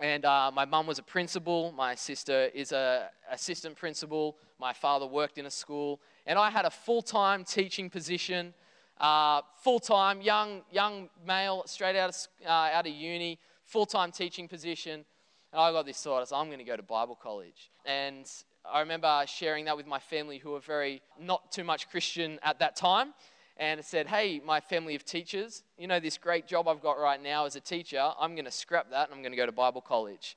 and 0.00 0.26
uh, 0.26 0.50
my 0.52 0.66
mum 0.66 0.86
was 0.86 0.98
a 0.98 1.02
principal. 1.02 1.72
My 1.72 1.94
sister 1.94 2.50
is 2.54 2.72
a 2.72 3.08
assistant 3.30 3.76
principal. 3.76 4.36
My 4.58 4.74
father 4.74 5.06
worked 5.06 5.38
in 5.38 5.46
a 5.46 5.50
school, 5.50 5.98
and 6.26 6.38
I 6.38 6.50
had 6.50 6.66
a 6.66 6.70
full-time 6.70 7.42
teaching 7.42 7.88
position. 7.88 8.52
Uh, 9.00 9.40
full-time, 9.62 10.20
young 10.20 10.60
young 10.70 11.08
male, 11.26 11.62
straight 11.64 11.96
out 11.96 12.10
of 12.10 12.16
uh, 12.46 12.50
out 12.50 12.86
of 12.86 12.92
uni, 12.92 13.38
full-time 13.64 14.12
teaching 14.12 14.46
position. 14.46 15.06
And 15.50 15.60
I 15.62 15.72
got 15.72 15.86
this 15.86 16.02
thought: 16.02 16.30
I 16.30 16.36
I'm 16.36 16.48
going 16.48 16.58
to 16.58 16.64
go 16.64 16.76
to 16.76 16.82
Bible 16.82 17.18
college. 17.20 17.70
And 17.86 18.30
I 18.70 18.80
remember 18.80 19.24
sharing 19.26 19.64
that 19.64 19.76
with 19.76 19.86
my 19.86 19.98
family, 19.98 20.36
who 20.36 20.50
were 20.50 20.60
very 20.60 21.00
not 21.18 21.50
too 21.50 21.64
much 21.64 21.88
Christian 21.88 22.38
at 22.42 22.58
that 22.58 22.76
time 22.76 23.14
and 23.60 23.84
said, 23.84 24.08
Hey, 24.08 24.40
my 24.44 24.58
family 24.58 24.96
of 24.96 25.04
teachers, 25.04 25.62
you 25.78 25.86
know, 25.86 26.00
this 26.00 26.16
great 26.16 26.48
job 26.48 26.66
I've 26.66 26.80
got 26.80 26.98
right 26.98 27.22
now 27.22 27.44
as 27.44 27.54
a 27.54 27.60
teacher, 27.60 28.10
I'm 28.18 28.34
going 28.34 28.46
to 28.46 28.50
scrap 28.50 28.90
that 28.90 29.08
and 29.08 29.14
I'm 29.14 29.22
going 29.22 29.32
to 29.32 29.36
go 29.36 29.46
to 29.46 29.52
Bible 29.52 29.82
college. 29.82 30.36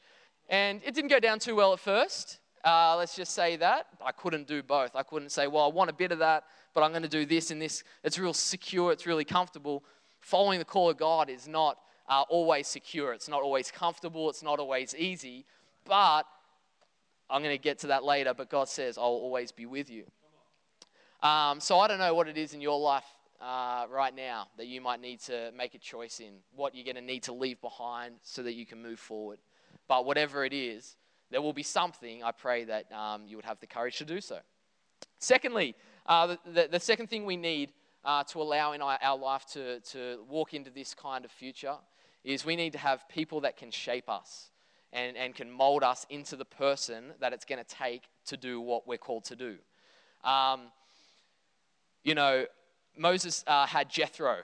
And 0.49 0.81
it 0.85 0.93
didn't 0.93 1.09
go 1.09 1.21
down 1.21 1.39
too 1.39 1.55
well 1.55 1.71
at 1.71 1.79
first. 1.79 2.39
Uh, 2.65 2.95
let's 2.97 3.15
just 3.15 3.33
say 3.33 3.55
that. 3.55 3.87
I 4.05 4.11
couldn't 4.11 4.45
do 4.45 4.61
both. 4.61 4.95
I 4.95 5.03
couldn't 5.03 5.29
say, 5.29 5.47
Well, 5.47 5.63
I 5.63 5.69
want 5.69 5.89
a 5.89 5.93
bit 5.93 6.11
of 6.11 6.19
that, 6.19 6.43
but 6.73 6.83
I'm 6.83 6.91
going 6.91 7.03
to 7.03 7.09
do 7.09 7.25
this 7.25 7.49
and 7.49 7.61
this. 7.61 7.83
It's 8.03 8.19
real 8.19 8.33
secure, 8.33 8.91
it's 8.91 9.07
really 9.07 9.25
comfortable. 9.25 9.83
Following 10.19 10.59
the 10.59 10.65
call 10.65 10.89
of 10.89 10.97
God 10.97 11.29
is 11.29 11.47
not 11.47 11.77
uh, 12.09 12.23
always 12.29 12.67
secure, 12.67 13.13
it's 13.13 13.29
not 13.29 13.41
always 13.41 13.71
comfortable, 13.71 14.29
it's 14.29 14.43
not 14.43 14.59
always 14.59 14.93
easy, 14.95 15.45
but 15.85 16.23
I'm 17.29 17.41
going 17.41 17.55
to 17.55 17.61
get 17.61 17.79
to 17.79 17.87
that 17.87 18.03
later. 18.03 18.33
But 18.33 18.49
God 18.49 18.67
says, 18.67 18.97
I'll 18.97 19.05
always 19.05 19.53
be 19.53 19.65
with 19.65 19.89
you. 19.89 20.03
Um, 21.23 21.61
so 21.61 21.79
I 21.79 21.87
don't 21.87 21.99
know 21.99 22.13
what 22.13 22.27
it 22.27 22.37
is 22.37 22.53
in 22.53 22.59
your 22.59 22.77
life 22.77 23.05
uh, 23.39 23.85
right 23.89 24.13
now 24.13 24.47
that 24.57 24.67
you 24.67 24.81
might 24.81 24.99
need 24.99 25.21
to 25.21 25.53
make 25.55 25.73
a 25.73 25.77
choice 25.77 26.19
in, 26.19 26.33
what 26.53 26.75
you're 26.75 26.83
going 26.83 26.97
to 26.97 27.01
need 27.01 27.23
to 27.23 27.31
leave 27.31 27.61
behind 27.61 28.15
so 28.23 28.43
that 28.43 28.55
you 28.55 28.65
can 28.65 28.83
move 28.83 28.99
forward. 28.99 29.39
But 29.87 30.05
whatever 30.05 30.43
it 30.43 30.51
is, 30.51 30.97
there 31.31 31.41
will 31.41 31.53
be 31.53 31.63
something, 31.63 32.25
I 32.25 32.31
pray 32.31 32.65
that 32.65 32.91
um, 32.91 33.25
you 33.25 33.37
would 33.37 33.45
have 33.45 33.57
the 33.61 33.67
courage 33.67 33.99
to 33.99 34.05
do 34.05 34.19
so. 34.19 34.39
Secondly, 35.17 35.75
uh, 36.05 36.35
the, 36.45 36.67
the, 36.69 36.79
second 36.79 37.07
thing 37.07 37.23
we 37.23 37.37
need 37.37 37.71
uh, 38.03 38.25
to 38.25 38.41
allow 38.41 38.73
in 38.73 38.81
our, 38.81 38.99
our 39.01 39.17
life 39.17 39.45
to, 39.53 39.79
to 39.79 40.25
walk 40.29 40.53
into 40.53 40.71
this 40.71 40.93
kind 40.93 41.23
of 41.23 41.31
future 41.31 41.75
is 42.25 42.43
we 42.43 42.57
need 42.57 42.73
to 42.73 42.79
have 42.79 43.07
people 43.07 43.39
that 43.41 43.55
can 43.55 43.71
shape 43.71 44.09
us 44.09 44.51
and, 44.91 45.15
and 45.15 45.35
can 45.35 45.49
mold 45.49 45.83
us 45.83 46.05
into 46.09 46.35
the 46.35 46.45
person 46.45 47.13
that 47.21 47.31
it's 47.31 47.45
going 47.45 47.63
to 47.63 47.75
take 47.75 48.03
to 48.25 48.35
do 48.35 48.59
what 48.59 48.85
we're 48.85 48.97
called 48.97 49.23
to 49.25 49.37
do. 49.37 49.55
Um, 50.25 50.63
you 52.03 52.15
know, 52.15 52.45
Moses 52.97 53.43
uh, 53.47 53.65
had 53.65 53.89
Jethro, 53.89 54.37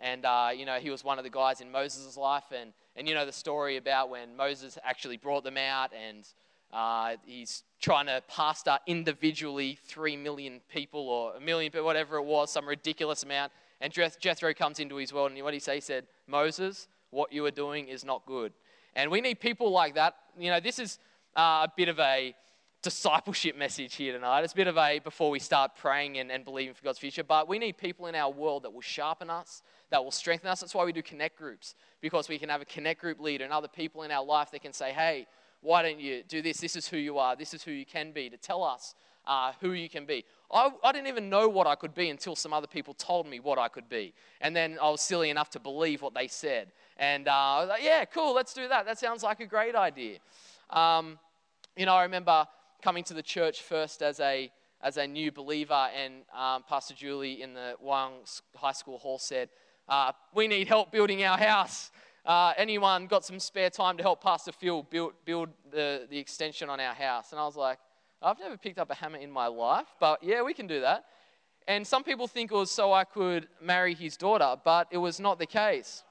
and 0.00 0.24
uh, 0.24 0.50
you 0.54 0.66
know 0.66 0.78
he 0.78 0.90
was 0.90 1.02
one 1.02 1.18
of 1.18 1.24
the 1.24 1.30
guys 1.30 1.60
in 1.60 1.70
Moses' 1.70 2.16
life, 2.16 2.44
and 2.56 2.72
and 2.96 3.08
you 3.08 3.14
know 3.14 3.26
the 3.26 3.32
story 3.32 3.76
about 3.76 4.10
when 4.10 4.36
Moses 4.36 4.78
actually 4.84 5.16
brought 5.16 5.44
them 5.44 5.56
out, 5.56 5.90
and 5.92 6.28
uh, 6.72 7.16
he's 7.24 7.64
trying 7.80 8.06
to 8.06 8.22
pastor 8.28 8.78
individually 8.86 9.78
three 9.86 10.16
million 10.16 10.60
people 10.72 11.08
or 11.08 11.34
a 11.36 11.40
million, 11.40 11.70
but 11.72 11.84
whatever 11.84 12.16
it 12.16 12.24
was, 12.24 12.50
some 12.50 12.66
ridiculous 12.66 13.22
amount. 13.22 13.52
And 13.80 13.92
Jethro 13.92 14.52
comes 14.54 14.80
into 14.80 14.96
his 14.96 15.12
world, 15.12 15.32
and 15.32 15.42
what 15.42 15.54
he 15.54 15.60
say? 15.60 15.76
He 15.76 15.80
said, 15.80 16.06
"Moses, 16.26 16.88
what 17.10 17.32
you 17.32 17.44
are 17.46 17.50
doing 17.50 17.88
is 17.88 18.04
not 18.04 18.26
good." 18.26 18.52
And 18.94 19.10
we 19.10 19.20
need 19.20 19.40
people 19.40 19.70
like 19.70 19.94
that. 19.94 20.14
You 20.38 20.50
know, 20.50 20.60
this 20.60 20.78
is 20.78 20.98
uh, 21.36 21.66
a 21.66 21.72
bit 21.76 21.88
of 21.88 21.98
a 21.98 22.34
discipleship 22.82 23.56
message 23.56 23.96
here 23.96 24.12
tonight. 24.12 24.44
It's 24.44 24.52
a 24.52 24.56
bit 24.56 24.68
of 24.68 24.76
a 24.76 25.00
before 25.00 25.30
we 25.30 25.40
start 25.40 25.72
praying 25.76 26.18
and, 26.18 26.30
and 26.30 26.44
believing 26.44 26.74
for 26.74 26.84
God's 26.84 26.98
future, 26.98 27.24
but 27.24 27.48
we 27.48 27.58
need 27.58 27.76
people 27.76 28.06
in 28.06 28.14
our 28.14 28.30
world 28.30 28.62
that 28.62 28.72
will 28.72 28.80
sharpen 28.80 29.30
us, 29.30 29.62
that 29.90 30.02
will 30.02 30.12
strengthen 30.12 30.48
us. 30.48 30.60
That's 30.60 30.74
why 30.74 30.84
we 30.84 30.92
do 30.92 31.02
connect 31.02 31.36
groups, 31.36 31.74
because 32.00 32.28
we 32.28 32.38
can 32.38 32.48
have 32.48 32.62
a 32.62 32.64
connect 32.64 33.00
group 33.00 33.20
leader 33.20 33.42
and 33.42 33.52
other 33.52 33.68
people 33.68 34.04
in 34.04 34.12
our 34.12 34.24
life 34.24 34.52
that 34.52 34.62
can 34.62 34.72
say, 34.72 34.92
hey, 34.92 35.26
why 35.60 35.82
don't 35.82 35.98
you 35.98 36.22
do 36.28 36.40
this? 36.40 36.58
This 36.58 36.76
is 36.76 36.86
who 36.86 36.96
you 36.96 37.18
are, 37.18 37.34
this 37.34 37.52
is 37.52 37.64
who 37.64 37.72
you 37.72 37.84
can 37.84 38.12
be, 38.12 38.30
to 38.30 38.36
tell 38.36 38.62
us 38.62 38.94
uh, 39.26 39.52
who 39.60 39.72
you 39.72 39.88
can 39.88 40.06
be. 40.06 40.24
I, 40.52 40.70
I 40.84 40.92
didn't 40.92 41.08
even 41.08 41.28
know 41.28 41.48
what 41.48 41.66
I 41.66 41.74
could 41.74 41.94
be 41.94 42.10
until 42.10 42.36
some 42.36 42.52
other 42.52 42.68
people 42.68 42.94
told 42.94 43.26
me 43.26 43.40
what 43.40 43.58
I 43.58 43.66
could 43.66 43.88
be. 43.88 44.14
And 44.40 44.54
then 44.54 44.78
I 44.80 44.88
was 44.88 45.00
silly 45.00 45.30
enough 45.30 45.50
to 45.50 45.60
believe 45.60 46.00
what 46.00 46.14
they 46.14 46.28
said. 46.28 46.70
And 46.96 47.26
uh, 47.26 47.32
I 47.32 47.60
was 47.60 47.68
like, 47.70 47.82
yeah, 47.82 48.04
cool, 48.04 48.34
let's 48.34 48.54
do 48.54 48.68
that. 48.68 48.86
That 48.86 49.00
sounds 49.00 49.24
like 49.24 49.40
a 49.40 49.46
great 49.46 49.74
idea. 49.74 50.18
Um, 50.70 51.18
you 51.76 51.86
know, 51.86 51.94
I 51.94 52.04
remember 52.04 52.46
coming 52.82 53.04
to 53.04 53.14
the 53.14 53.22
church 53.22 53.62
first 53.62 54.02
as 54.02 54.20
a, 54.20 54.50
as 54.82 54.96
a 54.96 55.06
new 55.06 55.32
believer, 55.32 55.88
and 55.96 56.22
um, 56.36 56.62
Pastor 56.68 56.94
Julie 56.94 57.42
in 57.42 57.54
the 57.54 57.74
Wyong 57.84 58.40
High 58.54 58.72
School 58.72 58.98
hall 58.98 59.18
said, 59.18 59.48
uh, 59.88 60.12
We 60.34 60.46
need 60.48 60.68
help 60.68 60.92
building 60.92 61.24
our 61.24 61.38
house. 61.38 61.90
Uh, 62.24 62.52
anyone 62.56 63.06
got 63.06 63.24
some 63.24 63.40
spare 63.40 63.70
time 63.70 63.96
to 63.96 64.02
help 64.02 64.22
Pastor 64.22 64.52
Phil 64.52 64.82
build, 64.82 65.12
build 65.24 65.48
the, 65.70 66.06
the 66.10 66.18
extension 66.18 66.68
on 66.68 66.78
our 66.78 66.94
house? 66.94 67.32
And 67.32 67.40
I 67.40 67.44
was 67.44 67.56
like, 67.56 67.78
I've 68.20 68.38
never 68.38 68.56
picked 68.56 68.78
up 68.78 68.90
a 68.90 68.94
hammer 68.94 69.18
in 69.18 69.30
my 69.30 69.46
life, 69.46 69.86
but 69.98 70.22
yeah, 70.22 70.42
we 70.42 70.52
can 70.52 70.66
do 70.66 70.80
that. 70.80 71.04
And 71.66 71.86
some 71.86 72.02
people 72.02 72.26
think 72.26 72.50
it 72.50 72.54
was 72.54 72.70
so 72.70 72.92
I 72.92 73.04
could 73.04 73.46
marry 73.60 73.94
his 73.94 74.16
daughter, 74.16 74.56
but 74.64 74.88
it 74.90 74.96
was 74.96 75.20
not 75.20 75.38
the 75.38 75.46
case. 75.46 76.02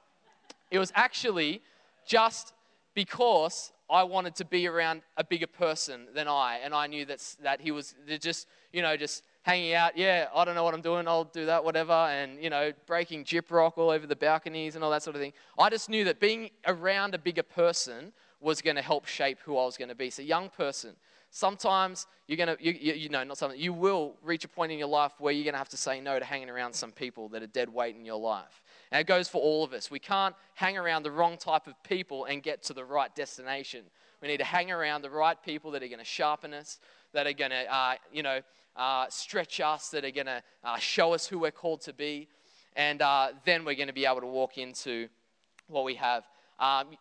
It 0.72 0.80
was 0.80 0.92
actually 0.96 1.62
just 2.06 2.54
because 2.94 3.72
I 3.90 4.04
wanted 4.04 4.36
to 4.36 4.46
be 4.46 4.68
around 4.68 5.02
a 5.16 5.24
bigger 5.24 5.48
person 5.48 6.08
than 6.14 6.28
I, 6.28 6.60
and 6.64 6.74
I 6.74 6.88
knew 6.88 7.06
that, 7.06 7.36
that 7.42 7.62
he 7.62 7.72
was 7.72 7.96
just, 8.20 8.48
you 8.74 8.82
know, 8.82 8.98
just 8.98 9.24
hanging 9.44 9.74
out. 9.74 9.98
Yeah, 9.98 10.28
I 10.36 10.44
don't 10.44 10.56
know 10.56 10.64
what 10.64 10.74
I'm 10.74 10.82
doing, 10.82 11.08
I'll 11.08 11.24
do 11.24 11.46
that, 11.46 11.64
whatever, 11.64 11.94
and, 11.94 12.42
you 12.44 12.50
know, 12.50 12.74
breaking 12.86 13.24
gyprock 13.24 13.78
all 13.78 13.90
over 13.90 14.06
the 14.06 14.16
balconies 14.16 14.76
and 14.76 14.84
all 14.84 14.92
that 14.92 15.04
sort 15.04 15.16
of 15.16 15.22
thing. 15.22 15.34
I 15.58 15.70
just 15.70 15.90
knew 15.90 16.04
that 16.04 16.20
being 16.20 16.50
around 16.66 17.16
a 17.16 17.18
bigger 17.18 17.44
person 17.44 18.12
was 18.42 18.62
going 18.62 18.76
to 18.76 18.82
help 18.82 19.06
shape 19.06 19.40
who 19.46 19.58
I 19.58 19.66
was 19.66 19.78
going 19.78 19.90
to 19.90 19.96
be. 19.96 20.10
So, 20.10 20.22
young 20.22 20.50
person, 20.50 20.96
sometimes 21.32 22.08
you're 22.28 22.38
going 22.38 22.58
to, 22.58 22.64
you, 22.64 22.74
you, 22.74 22.94
you, 22.94 23.10
know, 23.10 23.24
not 23.24 23.38
something, 23.38 23.60
you 23.60 23.72
will 23.72 24.16
reach 24.22 24.44
a 24.44 24.50
point 24.50 24.72
in 24.72 24.78
your 24.78 24.90
life 24.90 25.14
where 25.20 25.32
you're 25.32 25.46
going 25.46 25.54
to 25.54 25.60
have 25.60 25.70
to 25.70 25.78
say 25.78 26.02
no 26.02 26.20
to 26.20 26.26
hanging 26.26 26.50
around 26.50 26.74
some 26.74 26.92
people 26.92 27.30
that 27.30 27.42
are 27.42 27.48
dead 27.48 27.70
weight 27.70 27.96
in 27.96 28.06
your 28.06 28.20
life. 28.20 28.62
And 28.92 29.02
it 29.02 29.08
goes 29.08 29.28
for 29.28 29.42
all 29.42 29.64
of 29.64 29.74
us. 29.74 29.92
We 29.92 30.00
can't 30.00 30.36
hang 30.56 30.78
around 30.78 31.04
the 31.04 31.12
wrong 31.12 31.38
type 31.38 31.68
of 31.68 31.82
people 31.84 32.26
and 32.26 32.42
get 32.42 32.64
to 32.64 32.74
the 32.74 32.86
right 32.86 33.14
destination. 33.16 33.84
We 34.22 34.28
need 34.28 34.38
to 34.38 34.46
hang 34.46 34.72
around 34.72 35.02
the 35.02 35.10
right 35.10 35.42
people 35.44 35.72
that 35.72 35.84
are 35.84 35.88
going 35.88 36.00
to 36.00 36.06
sharpen 36.06 36.54
us, 36.54 36.80
that 37.14 37.28
are 37.28 37.34
going 37.34 37.52
to, 37.52 37.74
uh, 37.74 37.96
you 38.12 38.24
know, 38.24 38.40
uh, 38.76 39.08
stretch 39.10 39.60
us, 39.60 39.90
that 39.90 40.06
are 40.06 40.12
going 40.12 40.28
to 40.28 40.42
uh, 40.64 40.78
show 40.78 41.14
us 41.14 41.28
who 41.28 41.40
we're 41.40 41.52
called 41.52 41.82
to 41.82 41.94
be. 41.94 42.28
And 42.76 43.02
uh, 43.02 43.30
then 43.46 43.66
we're 43.66 43.76
going 43.76 43.88
to 43.88 43.94
be 43.94 44.06
able 44.06 44.22
to 44.22 44.28
walk 44.28 44.58
into 44.58 45.10
what 45.68 45.84
we 45.84 45.96
have. 45.96 46.24
Um, 46.60 46.98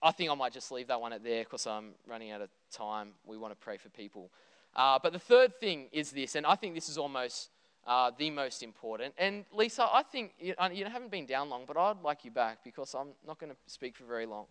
I 0.00 0.12
think 0.12 0.30
I 0.30 0.34
might 0.34 0.52
just 0.52 0.70
leave 0.70 0.86
that 0.88 1.00
one 1.00 1.12
at 1.12 1.24
there 1.24 1.42
because 1.44 1.66
I'm 1.66 1.90
running 2.06 2.30
out 2.30 2.40
of 2.40 2.48
time. 2.72 3.10
We 3.26 3.36
want 3.36 3.52
to 3.52 3.56
pray 3.56 3.76
for 3.76 3.88
people. 3.88 4.30
Uh, 4.76 4.98
but 5.02 5.12
the 5.12 5.18
third 5.18 5.58
thing 5.58 5.88
is 5.92 6.12
this, 6.12 6.36
and 6.36 6.46
I 6.46 6.54
think 6.54 6.74
this 6.74 6.88
is 6.88 6.98
almost 6.98 7.50
uh, 7.88 8.10
the 8.16 8.30
most 8.30 8.62
important. 8.62 9.14
And 9.16 9.46
Lisa, 9.50 9.88
I 9.90 10.02
think 10.02 10.34
you, 10.38 10.54
you 10.72 10.84
haven't 10.84 11.10
been 11.10 11.24
down 11.24 11.48
long, 11.48 11.64
but 11.66 11.78
I'd 11.78 12.02
like 12.04 12.22
you 12.22 12.30
back 12.30 12.58
because 12.62 12.94
I'm 12.94 13.08
not 13.26 13.38
going 13.38 13.50
to 13.50 13.56
speak 13.66 13.96
for 13.96 14.04
very 14.04 14.26
long. 14.26 14.44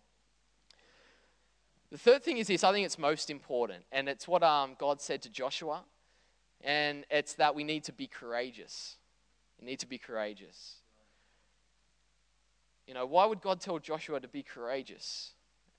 The 1.90 1.98
third 1.98 2.24
thing 2.24 2.36
is 2.38 2.48
this 2.48 2.64
I 2.64 2.72
think 2.72 2.84
it's 2.84 2.98
most 2.98 3.30
important, 3.30 3.84
and 3.92 4.08
it's 4.08 4.26
what 4.26 4.42
um, 4.42 4.74
God 4.78 5.00
said 5.00 5.22
to 5.22 5.30
Joshua, 5.30 5.84
and 6.62 7.04
it's 7.10 7.34
that 7.34 7.54
we 7.54 7.62
need 7.62 7.84
to 7.84 7.92
be 7.92 8.08
courageous. 8.08 8.96
We 9.60 9.66
need 9.66 9.78
to 9.78 9.86
be 9.86 9.98
courageous. 9.98 10.74
You 12.88 12.94
know, 12.94 13.06
why 13.06 13.24
would 13.24 13.40
God 13.40 13.60
tell 13.60 13.78
Joshua 13.78 14.18
to 14.20 14.28
be 14.28 14.42
courageous? 14.42 15.32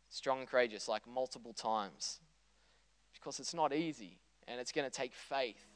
Strong 0.10 0.40
and 0.40 0.48
courageous, 0.48 0.88
like 0.88 1.06
multiple 1.08 1.54
times. 1.54 2.20
Because 3.14 3.40
it's 3.40 3.54
not 3.54 3.74
easy, 3.74 4.18
and 4.48 4.62
it's 4.62 4.72
going 4.72 4.90
to 4.90 4.96
take 4.96 5.14
faith 5.14 5.68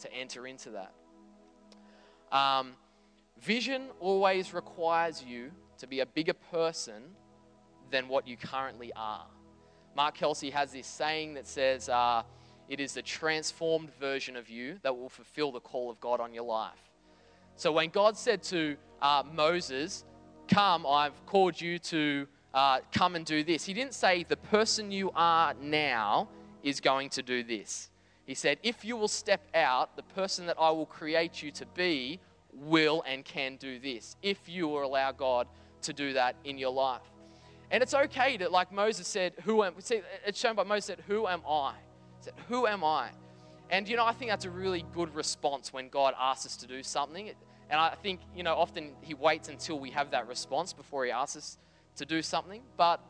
to 0.00 0.12
enter 0.12 0.46
into 0.46 0.70
that. 0.70 0.92
Um, 2.32 2.72
vision 3.40 3.82
always 4.00 4.54
requires 4.54 5.22
you 5.22 5.52
to 5.78 5.86
be 5.86 6.00
a 6.00 6.06
bigger 6.06 6.32
person 6.32 7.02
than 7.90 8.08
what 8.08 8.26
you 8.26 8.36
currently 8.36 8.90
are. 8.96 9.26
Mark 9.94 10.14
Kelsey 10.16 10.50
has 10.50 10.72
this 10.72 10.86
saying 10.86 11.34
that 11.34 11.46
says, 11.46 11.88
uh, 11.88 12.22
It 12.68 12.80
is 12.80 12.94
the 12.94 13.02
transformed 13.02 13.90
version 14.00 14.36
of 14.36 14.48
you 14.48 14.78
that 14.82 14.96
will 14.96 15.10
fulfill 15.10 15.52
the 15.52 15.60
call 15.60 15.90
of 15.90 16.00
God 16.00 16.20
on 16.20 16.32
your 16.32 16.44
life. 16.44 16.90
So 17.56 17.70
when 17.70 17.90
God 17.90 18.16
said 18.16 18.42
to 18.44 18.76
uh, 19.02 19.22
Moses, 19.30 20.04
Come, 20.48 20.86
I've 20.86 21.24
called 21.26 21.60
you 21.60 21.78
to 21.78 22.26
uh, 22.54 22.80
come 22.92 23.14
and 23.14 23.24
do 23.24 23.44
this, 23.44 23.64
he 23.64 23.74
didn't 23.74 23.94
say, 23.94 24.24
The 24.24 24.36
person 24.36 24.90
you 24.90 25.10
are 25.14 25.54
now 25.60 26.28
is 26.62 26.80
going 26.80 27.10
to 27.10 27.22
do 27.22 27.42
this. 27.42 27.90
He 28.26 28.34
said, 28.34 28.58
If 28.62 28.84
you 28.84 28.96
will 28.96 29.08
step 29.08 29.46
out, 29.54 29.96
the 29.96 30.02
person 30.02 30.46
that 30.46 30.56
I 30.58 30.70
will 30.70 30.86
create 30.86 31.42
you 31.42 31.50
to 31.52 31.66
be 31.66 32.20
will 32.52 33.02
and 33.06 33.24
can 33.24 33.56
do 33.56 33.78
this. 33.78 34.16
If 34.22 34.48
you 34.48 34.68
will 34.68 34.84
allow 34.84 35.12
God 35.12 35.48
to 35.82 35.92
do 35.92 36.12
that 36.12 36.36
in 36.44 36.58
your 36.58 36.72
life. 36.72 37.02
And 37.70 37.82
it's 37.82 37.94
okay 37.94 38.36
to, 38.36 38.48
like 38.48 38.70
Moses 38.70 39.08
said, 39.08 39.32
Who 39.44 39.64
am 39.64 39.74
see, 39.80 40.02
it's 40.26 40.38
shown 40.38 40.54
by 40.54 40.62
Moses 40.62 40.84
said, 40.84 41.04
Who 41.08 41.26
am 41.26 41.42
I? 41.48 41.72
He 42.18 42.24
said, 42.24 42.34
Who 42.48 42.66
am 42.66 42.84
I? 42.84 43.10
And 43.70 43.88
you 43.88 43.96
know, 43.96 44.04
I 44.04 44.12
think 44.12 44.30
that's 44.30 44.44
a 44.44 44.50
really 44.50 44.84
good 44.94 45.14
response 45.14 45.72
when 45.72 45.88
God 45.88 46.14
asks 46.18 46.46
us 46.46 46.56
to 46.58 46.66
do 46.66 46.82
something. 46.82 47.30
And 47.70 47.80
I 47.80 47.94
think, 48.02 48.20
you 48.36 48.42
know, 48.42 48.54
often 48.54 48.92
He 49.00 49.14
waits 49.14 49.48
until 49.48 49.80
we 49.80 49.90
have 49.90 50.10
that 50.10 50.28
response 50.28 50.74
before 50.74 51.06
He 51.06 51.10
asks 51.10 51.36
us 51.36 51.58
to 51.96 52.04
do 52.04 52.20
something. 52.20 52.62
But, 52.76 53.00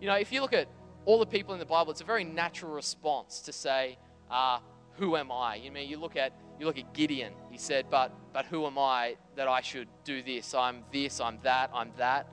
you 0.00 0.06
know, 0.06 0.14
if 0.14 0.32
you 0.32 0.40
look 0.40 0.54
at 0.54 0.68
all 1.04 1.18
the 1.18 1.26
people 1.26 1.52
in 1.52 1.60
the 1.60 1.66
Bible, 1.66 1.90
it's 1.90 2.00
a 2.00 2.04
very 2.04 2.24
natural 2.24 2.72
response 2.72 3.40
to 3.40 3.52
say, 3.52 3.98
uh, 4.30 4.58
who 4.98 5.16
am 5.16 5.30
I? 5.30 5.56
You 5.56 5.70
mean 5.70 5.88
you 5.88 5.98
look 5.98 6.16
at 6.16 6.32
you 6.58 6.66
look 6.66 6.78
at 6.78 6.92
Gideon. 6.92 7.32
He 7.50 7.58
said, 7.58 7.86
"But 7.90 8.12
but 8.32 8.46
who 8.46 8.66
am 8.66 8.78
I 8.78 9.16
that 9.36 9.48
I 9.48 9.60
should 9.60 9.88
do 10.04 10.22
this? 10.22 10.54
I'm 10.54 10.84
this. 10.92 11.20
I'm 11.20 11.38
that. 11.42 11.70
I'm 11.72 11.92
that." 11.96 12.26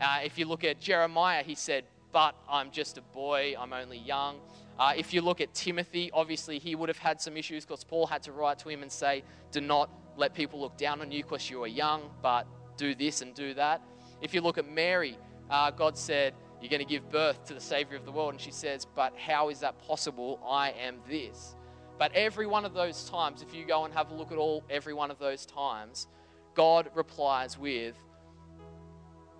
Uh, 0.00 0.20
if 0.24 0.38
you 0.38 0.46
look 0.46 0.64
at 0.64 0.80
Jeremiah, 0.80 1.42
he 1.42 1.54
said, 1.54 1.84
"But 2.12 2.34
I'm 2.48 2.70
just 2.70 2.98
a 2.98 3.02
boy. 3.02 3.54
I'm 3.58 3.72
only 3.72 3.98
young." 3.98 4.40
Uh, 4.78 4.92
if 4.96 5.14
you 5.14 5.22
look 5.22 5.40
at 5.40 5.54
Timothy, 5.54 6.10
obviously 6.12 6.58
he 6.58 6.74
would 6.74 6.88
have 6.88 6.98
had 6.98 7.20
some 7.20 7.36
issues 7.36 7.64
because 7.64 7.84
Paul 7.84 8.06
had 8.06 8.22
to 8.24 8.32
write 8.32 8.58
to 8.60 8.68
him 8.68 8.82
and 8.82 8.90
say, 8.90 9.24
"Do 9.50 9.60
not 9.60 9.90
let 10.16 10.34
people 10.34 10.60
look 10.60 10.76
down 10.76 11.00
on 11.00 11.10
you 11.10 11.22
because 11.22 11.50
you 11.50 11.62
are 11.62 11.68
young, 11.68 12.10
but 12.22 12.46
do 12.76 12.94
this 12.94 13.22
and 13.22 13.34
do 13.34 13.54
that." 13.54 13.82
If 14.20 14.34
you 14.34 14.40
look 14.40 14.58
at 14.58 14.68
Mary, 14.68 15.18
uh, 15.50 15.70
God 15.70 15.98
said, 15.98 16.34
You're 16.64 16.70
going 16.70 16.78
to 16.78 16.86
give 16.86 17.10
birth 17.10 17.44
to 17.44 17.52
the 17.52 17.60
Savior 17.60 17.94
of 17.94 18.06
the 18.06 18.10
world. 18.10 18.32
And 18.32 18.40
she 18.40 18.50
says, 18.50 18.86
But 18.86 19.12
how 19.18 19.50
is 19.50 19.60
that 19.60 19.78
possible? 19.86 20.40
I 20.48 20.70
am 20.70 20.96
this. 21.06 21.56
But 21.98 22.10
every 22.14 22.46
one 22.46 22.64
of 22.64 22.72
those 22.72 23.04
times, 23.10 23.42
if 23.42 23.54
you 23.54 23.66
go 23.66 23.84
and 23.84 23.92
have 23.92 24.10
a 24.10 24.14
look 24.14 24.32
at 24.32 24.38
all 24.38 24.64
every 24.70 24.94
one 24.94 25.10
of 25.10 25.18
those 25.18 25.44
times, 25.44 26.06
God 26.54 26.88
replies 26.94 27.58
with, 27.58 27.96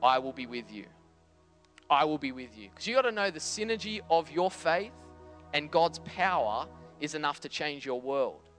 I 0.02 0.18
will 0.18 0.34
be 0.34 0.44
with 0.44 0.70
you. 0.70 0.84
I 1.88 2.04
will 2.04 2.18
be 2.18 2.30
with 2.30 2.58
you. 2.58 2.68
Because 2.68 2.86
you 2.86 2.94
got 2.94 3.02
to 3.02 3.10
know 3.10 3.30
the 3.30 3.40
synergy 3.40 4.02
of 4.10 4.30
your 4.30 4.50
faith 4.50 4.92
and 5.54 5.70
God's 5.70 6.00
power 6.00 6.66
is 7.00 7.14
enough 7.14 7.40
to 7.40 7.48
change 7.48 7.86
your 7.86 8.02
world. 8.02 8.50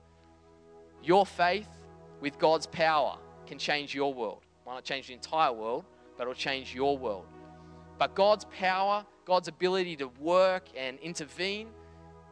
Your 1.03 1.27
faith 1.27 1.69
with 2.19 2.39
God's 2.39 2.65
power 2.65 3.19
can 3.45 3.59
change 3.59 3.93
your 3.93 4.11
world. 4.11 4.41
Might 4.65 4.73
not 4.73 4.85
change 4.85 5.05
the 5.05 5.13
entire 5.13 5.53
world, 5.53 5.85
but 6.17 6.23
it'll 6.23 6.33
change 6.33 6.73
your 6.73 6.97
world. 6.97 7.27
But 7.97 8.15
God's 8.15 8.45
power, 8.45 9.05
God's 9.25 9.47
ability 9.47 9.95
to 9.97 10.07
work 10.19 10.65
and 10.75 10.99
intervene 10.99 11.69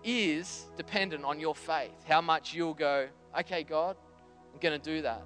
is 0.03 0.65
dependent 0.75 1.23
on 1.23 1.39
your 1.39 1.55
faith. 1.55 1.93
How 2.07 2.21
much 2.21 2.53
you'll 2.53 2.73
go, 2.73 3.07
okay, 3.39 3.63
God, 3.63 3.95
I'm 4.53 4.59
going 4.59 4.79
to 4.79 4.83
do 4.83 5.01
that. 5.03 5.23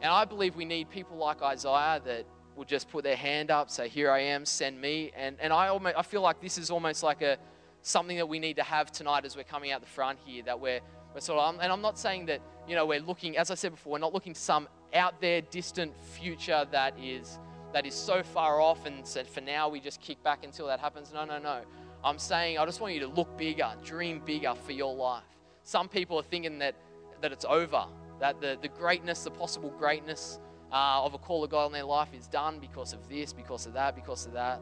And 0.00 0.12
I 0.12 0.24
believe 0.24 0.56
we 0.56 0.64
need 0.64 0.88
people 0.90 1.16
like 1.16 1.42
Isaiah 1.42 2.00
that 2.04 2.24
will 2.56 2.64
just 2.64 2.88
put 2.90 3.04
their 3.04 3.16
hand 3.16 3.50
up, 3.50 3.70
say, 3.70 3.88
Here 3.88 4.10
I 4.10 4.20
am, 4.20 4.44
send 4.44 4.80
me. 4.80 5.12
And, 5.16 5.36
and 5.40 5.52
I, 5.52 5.68
almost, 5.68 5.96
I 5.96 6.02
feel 6.02 6.22
like 6.22 6.40
this 6.40 6.58
is 6.58 6.70
almost 6.70 7.02
like 7.02 7.22
a 7.22 7.38
something 7.82 8.16
that 8.16 8.28
we 8.28 8.38
need 8.38 8.56
to 8.56 8.62
have 8.62 8.90
tonight 8.90 9.24
as 9.24 9.36
we're 9.36 9.44
coming 9.44 9.70
out 9.70 9.80
the 9.80 9.86
front 9.86 10.18
here, 10.24 10.42
that 10.44 10.58
we're, 10.58 10.80
we're 11.14 11.20
sort 11.20 11.38
of, 11.38 11.58
and 11.60 11.72
I'm 11.72 11.80
not 11.80 11.98
saying 11.98 12.26
that, 12.26 12.40
you 12.66 12.74
know, 12.74 12.86
we're 12.86 13.00
looking, 13.00 13.36
as 13.36 13.50
I 13.50 13.54
said 13.54 13.72
before, 13.72 13.92
we're 13.92 13.98
not 13.98 14.12
looking 14.12 14.34
to 14.34 14.40
some 14.40 14.68
out 14.94 15.20
there 15.20 15.40
distant 15.40 15.92
future 16.00 16.66
that 16.70 16.94
is 17.00 17.38
that 17.72 17.86
is 17.86 17.94
so 17.94 18.22
far 18.22 18.60
off 18.60 18.86
and 18.86 19.06
said 19.06 19.26
for 19.26 19.40
now 19.40 19.68
we 19.68 19.80
just 19.80 20.00
kick 20.00 20.22
back 20.22 20.44
until 20.44 20.66
that 20.66 20.80
happens. 20.80 21.12
No, 21.12 21.24
no, 21.24 21.38
no. 21.38 21.60
I'm 22.04 22.18
saying 22.18 22.58
I 22.58 22.64
just 22.64 22.80
want 22.80 22.94
you 22.94 23.00
to 23.00 23.08
look 23.08 23.36
bigger, 23.36 23.70
dream 23.84 24.22
bigger 24.24 24.54
for 24.54 24.72
your 24.72 24.94
life. 24.94 25.24
Some 25.64 25.88
people 25.88 26.18
are 26.18 26.22
thinking 26.22 26.58
that, 26.60 26.74
that 27.20 27.32
it's 27.32 27.44
over, 27.44 27.84
that 28.20 28.40
the, 28.40 28.56
the 28.60 28.68
greatness, 28.68 29.24
the 29.24 29.30
possible 29.30 29.70
greatness 29.78 30.40
uh, 30.72 31.02
of 31.04 31.14
a 31.14 31.18
call 31.18 31.44
of 31.44 31.50
God 31.50 31.66
in 31.66 31.72
their 31.72 31.84
life 31.84 32.08
is 32.14 32.26
done 32.26 32.58
because 32.58 32.92
of 32.92 33.08
this, 33.08 33.32
because 33.32 33.66
of 33.66 33.72
that, 33.74 33.94
because 33.94 34.26
of 34.26 34.32
that. 34.32 34.60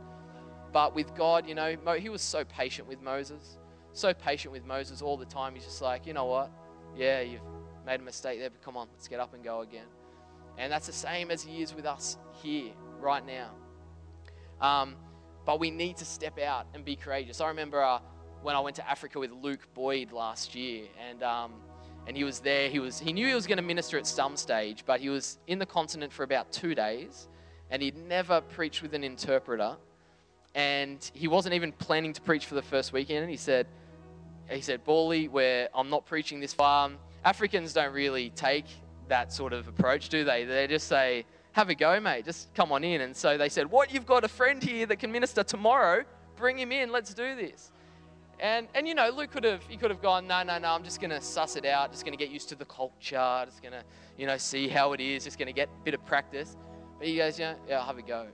But 0.72 0.94
with 0.94 1.14
God, 1.14 1.48
you 1.48 1.54
know, 1.54 1.76
Mo, 1.84 1.94
he 1.94 2.08
was 2.08 2.22
so 2.22 2.44
patient 2.44 2.88
with 2.88 3.00
Moses, 3.00 3.58
so 3.92 4.12
patient 4.12 4.52
with 4.52 4.64
Moses 4.64 5.00
all 5.00 5.16
the 5.16 5.24
time. 5.24 5.54
He's 5.54 5.64
just 5.64 5.80
like, 5.80 6.06
you 6.06 6.12
know 6.12 6.26
what? 6.26 6.50
Yeah, 6.96 7.20
you've 7.20 7.40
made 7.84 8.00
a 8.00 8.02
mistake 8.02 8.40
there, 8.40 8.50
but 8.50 8.62
come 8.62 8.76
on, 8.76 8.88
let's 8.92 9.08
get 9.08 9.20
up 9.20 9.34
and 9.34 9.44
go 9.44 9.60
again. 9.60 9.86
And 10.58 10.72
that's 10.72 10.86
the 10.86 10.92
same 10.92 11.30
as 11.30 11.42
He 11.42 11.62
is 11.62 11.74
with 11.74 11.86
us 11.86 12.18
here, 12.42 12.72
right 13.00 13.24
now. 13.26 13.50
Um, 14.60 14.96
but 15.44 15.60
we 15.60 15.70
need 15.70 15.96
to 15.98 16.04
step 16.04 16.38
out 16.38 16.66
and 16.74 16.84
be 16.84 16.96
courageous. 16.96 17.40
I 17.40 17.48
remember 17.48 17.82
uh, 17.82 18.00
when 18.42 18.56
I 18.56 18.60
went 18.60 18.76
to 18.76 18.88
Africa 18.88 19.18
with 19.18 19.30
Luke 19.30 19.66
Boyd 19.74 20.12
last 20.12 20.54
year, 20.54 20.84
and 21.08 21.22
um, 21.22 21.52
and 22.06 22.16
he 22.16 22.24
was 22.24 22.40
there. 22.40 22.68
He 22.68 22.78
was 22.78 22.98
he 22.98 23.12
knew 23.12 23.26
he 23.26 23.34
was 23.34 23.46
going 23.46 23.58
to 23.58 23.64
minister 23.64 23.98
at 23.98 24.06
some 24.06 24.36
stage, 24.36 24.84
but 24.86 25.00
he 25.00 25.08
was 25.08 25.38
in 25.46 25.58
the 25.58 25.66
continent 25.66 26.12
for 26.12 26.22
about 26.22 26.52
two 26.52 26.74
days, 26.74 27.28
and 27.70 27.82
he'd 27.82 27.96
never 27.96 28.40
preached 28.40 28.82
with 28.82 28.94
an 28.94 29.04
interpreter, 29.04 29.76
and 30.54 31.10
he 31.14 31.28
wasn't 31.28 31.54
even 31.54 31.72
planning 31.72 32.12
to 32.12 32.20
preach 32.20 32.46
for 32.46 32.54
the 32.54 32.62
first 32.62 32.92
weekend. 32.92 33.22
And 33.22 33.30
he 33.30 33.36
said, 33.36 33.66
he 34.48 34.60
said, 34.60 34.84
Bally, 34.84 35.28
where 35.28 35.68
I'm 35.74 35.90
not 35.90 36.06
preaching 36.06 36.40
this 36.40 36.54
far. 36.54 36.90
Africans 37.24 37.72
don't 37.72 37.92
really 37.92 38.30
take 38.30 38.66
that 39.08 39.32
sort 39.32 39.52
of 39.52 39.66
approach, 39.68 40.08
do 40.08 40.24
they? 40.24 40.44
They 40.44 40.66
just 40.66 40.86
say, 40.86 41.24
have 41.56 41.70
a 41.70 41.74
go, 41.74 41.98
mate. 41.98 42.26
Just 42.26 42.52
come 42.54 42.70
on 42.70 42.84
in. 42.84 43.00
And 43.00 43.16
so 43.16 43.38
they 43.38 43.48
said, 43.48 43.70
What? 43.70 43.92
You've 43.92 44.04
got 44.04 44.24
a 44.24 44.28
friend 44.28 44.62
here 44.62 44.84
that 44.86 44.98
can 44.98 45.10
minister 45.10 45.42
tomorrow. 45.42 46.04
Bring 46.36 46.58
him 46.58 46.70
in. 46.70 46.92
Let's 46.92 47.14
do 47.14 47.34
this. 47.34 47.72
And, 48.38 48.68
and 48.74 48.86
you 48.86 48.94
know, 48.94 49.08
Luke 49.08 49.30
could 49.30 49.44
have, 49.44 49.62
he 49.66 49.78
could 49.78 49.90
have 49.90 50.02
gone, 50.02 50.26
no, 50.26 50.42
no, 50.42 50.58
no, 50.58 50.68
I'm 50.68 50.84
just 50.84 51.00
going 51.00 51.10
to 51.10 51.22
suss 51.22 51.56
it 51.56 51.64
out, 51.64 51.90
just 51.90 52.04
going 52.04 52.12
to 52.12 52.22
get 52.22 52.30
used 52.30 52.50
to 52.50 52.54
the 52.54 52.66
culture, 52.66 53.42
just 53.46 53.62
going 53.62 53.72
to, 53.72 53.82
you 54.18 54.26
know, 54.26 54.36
see 54.36 54.68
how 54.68 54.92
it 54.92 55.00
is, 55.00 55.24
just 55.24 55.38
going 55.38 55.46
to 55.46 55.54
get 55.54 55.68
a 55.68 55.84
bit 55.84 55.94
of 55.94 56.04
practice. 56.04 56.54
But 56.98 57.08
he 57.08 57.16
goes, 57.16 57.38
yeah, 57.38 57.54
yeah, 57.66 57.78
I'll 57.78 57.86
have 57.86 57.96
a 57.96 58.02
go. 58.02 58.26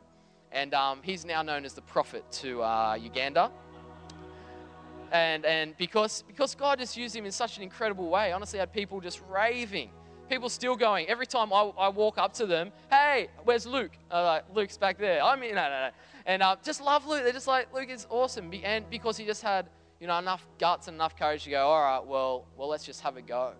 And 0.50 0.74
um, 0.74 0.98
he's 1.04 1.24
now 1.24 1.42
known 1.42 1.64
as 1.64 1.74
the 1.74 1.82
prophet 1.82 2.24
to 2.32 2.64
uh, 2.64 2.98
Uganda. 3.00 3.52
And, 5.12 5.44
and 5.44 5.76
because, 5.76 6.24
because 6.26 6.56
God 6.56 6.80
just 6.80 6.96
used 6.96 7.14
him 7.14 7.24
in 7.24 7.30
such 7.30 7.56
an 7.56 7.62
incredible 7.62 8.08
way, 8.08 8.32
honestly, 8.32 8.58
had 8.58 8.72
people 8.72 9.00
just 9.00 9.22
raving. 9.30 9.90
People 10.28 10.48
still 10.48 10.76
going. 10.76 11.06
Every 11.08 11.26
time 11.26 11.52
I, 11.52 11.70
I 11.78 11.88
walk 11.88 12.18
up 12.18 12.32
to 12.34 12.46
them, 12.46 12.72
hey, 12.90 13.28
where's 13.44 13.66
Luke? 13.66 13.92
Uh, 14.10 14.24
like, 14.24 14.44
Luke's 14.54 14.76
back 14.76 14.98
there. 14.98 15.22
I 15.22 15.36
mean, 15.36 15.54
no, 15.54 15.62
no, 15.62 15.70
no. 15.70 15.90
And 16.26 16.42
uh, 16.42 16.56
just 16.64 16.80
love 16.80 17.06
Luke. 17.06 17.22
They're 17.24 17.32
just 17.32 17.48
like, 17.48 17.72
Luke 17.74 17.90
is 17.90 18.06
awesome. 18.08 18.50
And 18.64 18.88
because 18.88 19.16
he 19.16 19.26
just 19.26 19.42
had 19.42 19.68
you 20.02 20.08
know, 20.08 20.18
enough 20.18 20.44
guts 20.58 20.88
and 20.88 20.96
enough 20.96 21.16
courage 21.16 21.44
to 21.44 21.50
go, 21.50 21.64
all 21.64 21.80
right, 21.80 22.04
well, 22.04 22.44
well, 22.56 22.66
let's 22.66 22.84
just 22.84 23.02
have 23.02 23.16
a 23.16 23.22
go. 23.22 23.52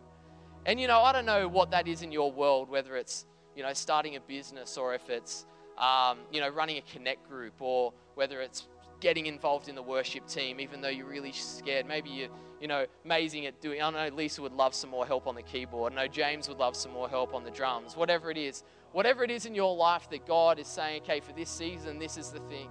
And, 0.67 0.81
you 0.81 0.89
know, 0.89 1.01
I 1.01 1.13
don't 1.13 1.25
know 1.25 1.47
what 1.47 1.71
that 1.71 1.87
is 1.87 2.03
in 2.03 2.11
your 2.11 2.33
world, 2.33 2.69
whether 2.69 2.97
it's, 2.97 3.27
you 3.55 3.63
know, 3.63 3.73
starting 3.75 4.17
a 4.17 4.21
business 4.21 4.77
or 4.77 4.93
if 4.93 5.09
it's, 5.09 5.47
um, 5.79 6.19
you 6.33 6.41
know, 6.41 6.49
running 6.49 6.79
a 6.79 6.81
connect 6.81 7.29
group 7.29 7.55
or 7.61 7.93
whether 8.17 8.41
it's 8.41 8.67
getting 9.03 9.27
involved 9.27 9.69
in 9.69 9.75
the 9.75 9.83
worship 9.83 10.29
team, 10.29 10.61
even 10.61 10.81
though 10.81 10.89
you're 10.89 11.09
really 11.09 11.33
scared. 11.33 11.87
Maybe 11.87 12.09
you're, 12.09 12.29
you 12.61 12.69
know, 12.69 12.87
amazing 13.05 13.47
at 13.47 13.61
doing, 13.61 13.83
I 13.83 13.91
know 13.91 14.15
Lisa 14.15 14.41
would 14.43 14.53
love 14.53 14.75
some 14.75 14.91
more 14.91 15.05
help 15.05 15.27
on 15.27 15.35
the 15.35 15.43
keyboard. 15.43 15.93
I 15.93 15.97
know 15.97 16.07
James 16.07 16.49
would 16.49 16.59
love 16.59 16.77
some 16.77 16.93
more 16.93 17.09
help 17.09 17.35
on 17.35 17.43
the 17.43 17.51
drums. 17.51 17.97
Whatever 17.97 18.31
it 18.31 18.39
is, 18.39 18.63
whatever 18.93 19.25
it 19.25 19.31
is 19.33 19.45
in 19.45 19.57
your 19.57 19.75
life 19.75 20.09
that 20.11 20.25
God 20.25 20.61
is 20.61 20.69
saying, 20.69 21.03
okay, 21.03 21.19
for 21.19 21.33
this 21.33 21.51
season, 21.51 21.99
this 21.99 22.17
is 22.17 22.31
the 22.31 22.39
thing. 22.43 22.69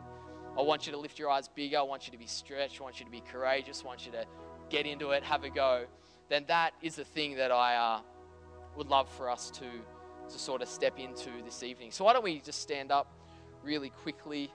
I 0.57 0.61
want 0.61 0.85
you 0.85 0.93
to 0.93 0.97
lift 0.97 1.19
your 1.19 1.29
eyes 1.29 1.49
bigger. 1.49 1.79
I 1.79 1.81
want 1.81 2.07
you 2.07 2.13
to 2.13 2.17
be 2.17 2.27
stretched. 2.27 2.79
I 2.79 2.83
want 2.85 2.99
you 2.99 3.05
to 3.05 3.11
be 3.11 3.21
courageous. 3.21 3.81
I 3.83 3.87
want 3.87 4.05
you 4.05 4.13
to 4.13 4.25
get 4.69 4.85
into 4.85 5.11
it, 5.11 5.23
have 5.23 5.43
a 5.43 5.49
go. 5.49 5.83
Then 6.29 6.45
that 6.47 6.71
is 6.81 6.95
the 6.95 7.03
thing 7.03 7.35
that 7.35 7.51
I 7.51 7.75
uh, 7.75 7.99
would 8.77 8.87
love 8.87 9.09
for 9.09 9.29
us 9.29 9.51
to, 9.51 9.65
to 10.29 10.39
sort 10.39 10.61
of 10.61 10.69
step 10.69 10.97
into 10.97 11.29
this 11.43 11.61
evening. 11.61 11.91
So, 11.91 12.05
why 12.05 12.13
don't 12.13 12.23
we 12.23 12.39
just 12.39 12.61
stand 12.61 12.89
up 12.89 13.13
really 13.63 13.89
quickly? 13.89 14.49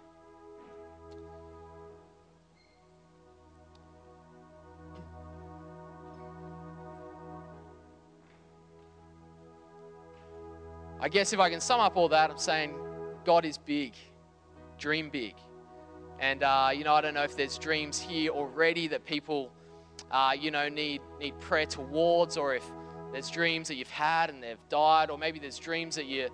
I 11.07 11.09
guess 11.09 11.33
if 11.33 11.39
I 11.39 11.51
can 11.51 11.61
sum 11.61 11.79
up 11.79 11.97
all 11.97 12.09
that, 12.09 12.33
I'm 12.33 12.37
saying 12.37 12.75
God 13.25 13.45
is 13.45 13.59
big, 13.59 13.93
dream 14.77 15.09
big. 15.09 15.37
And, 16.19 16.43
uh, 16.43 16.71
you 16.75 16.83
know, 16.83 16.95
I 16.95 17.01
don't 17.01 17.15
know 17.15 17.23
if 17.23 17.37
there's 17.37 17.59
dreams 17.59 18.01
here 18.01 18.33
already 18.33 18.89
that 18.89 19.05
people, 19.05 19.53
uh, 20.11 20.33
you 20.37 20.51
know, 20.51 20.69
need, 20.69 21.01
need 21.21 21.39
prayer 21.39 21.67
towards, 21.67 22.37
or 22.37 22.57
if 22.57 22.65
there's 23.13 23.31
dreams 23.31 23.69
that 23.69 23.77
you've 23.77 23.89
had 23.89 24.31
and 24.31 24.43
they've 24.43 24.59
died, 24.69 25.11
or 25.11 25.17
maybe 25.17 25.39
there's 25.39 25.61
dreams 25.61 25.95
that 25.95 26.07
you, 26.07 26.29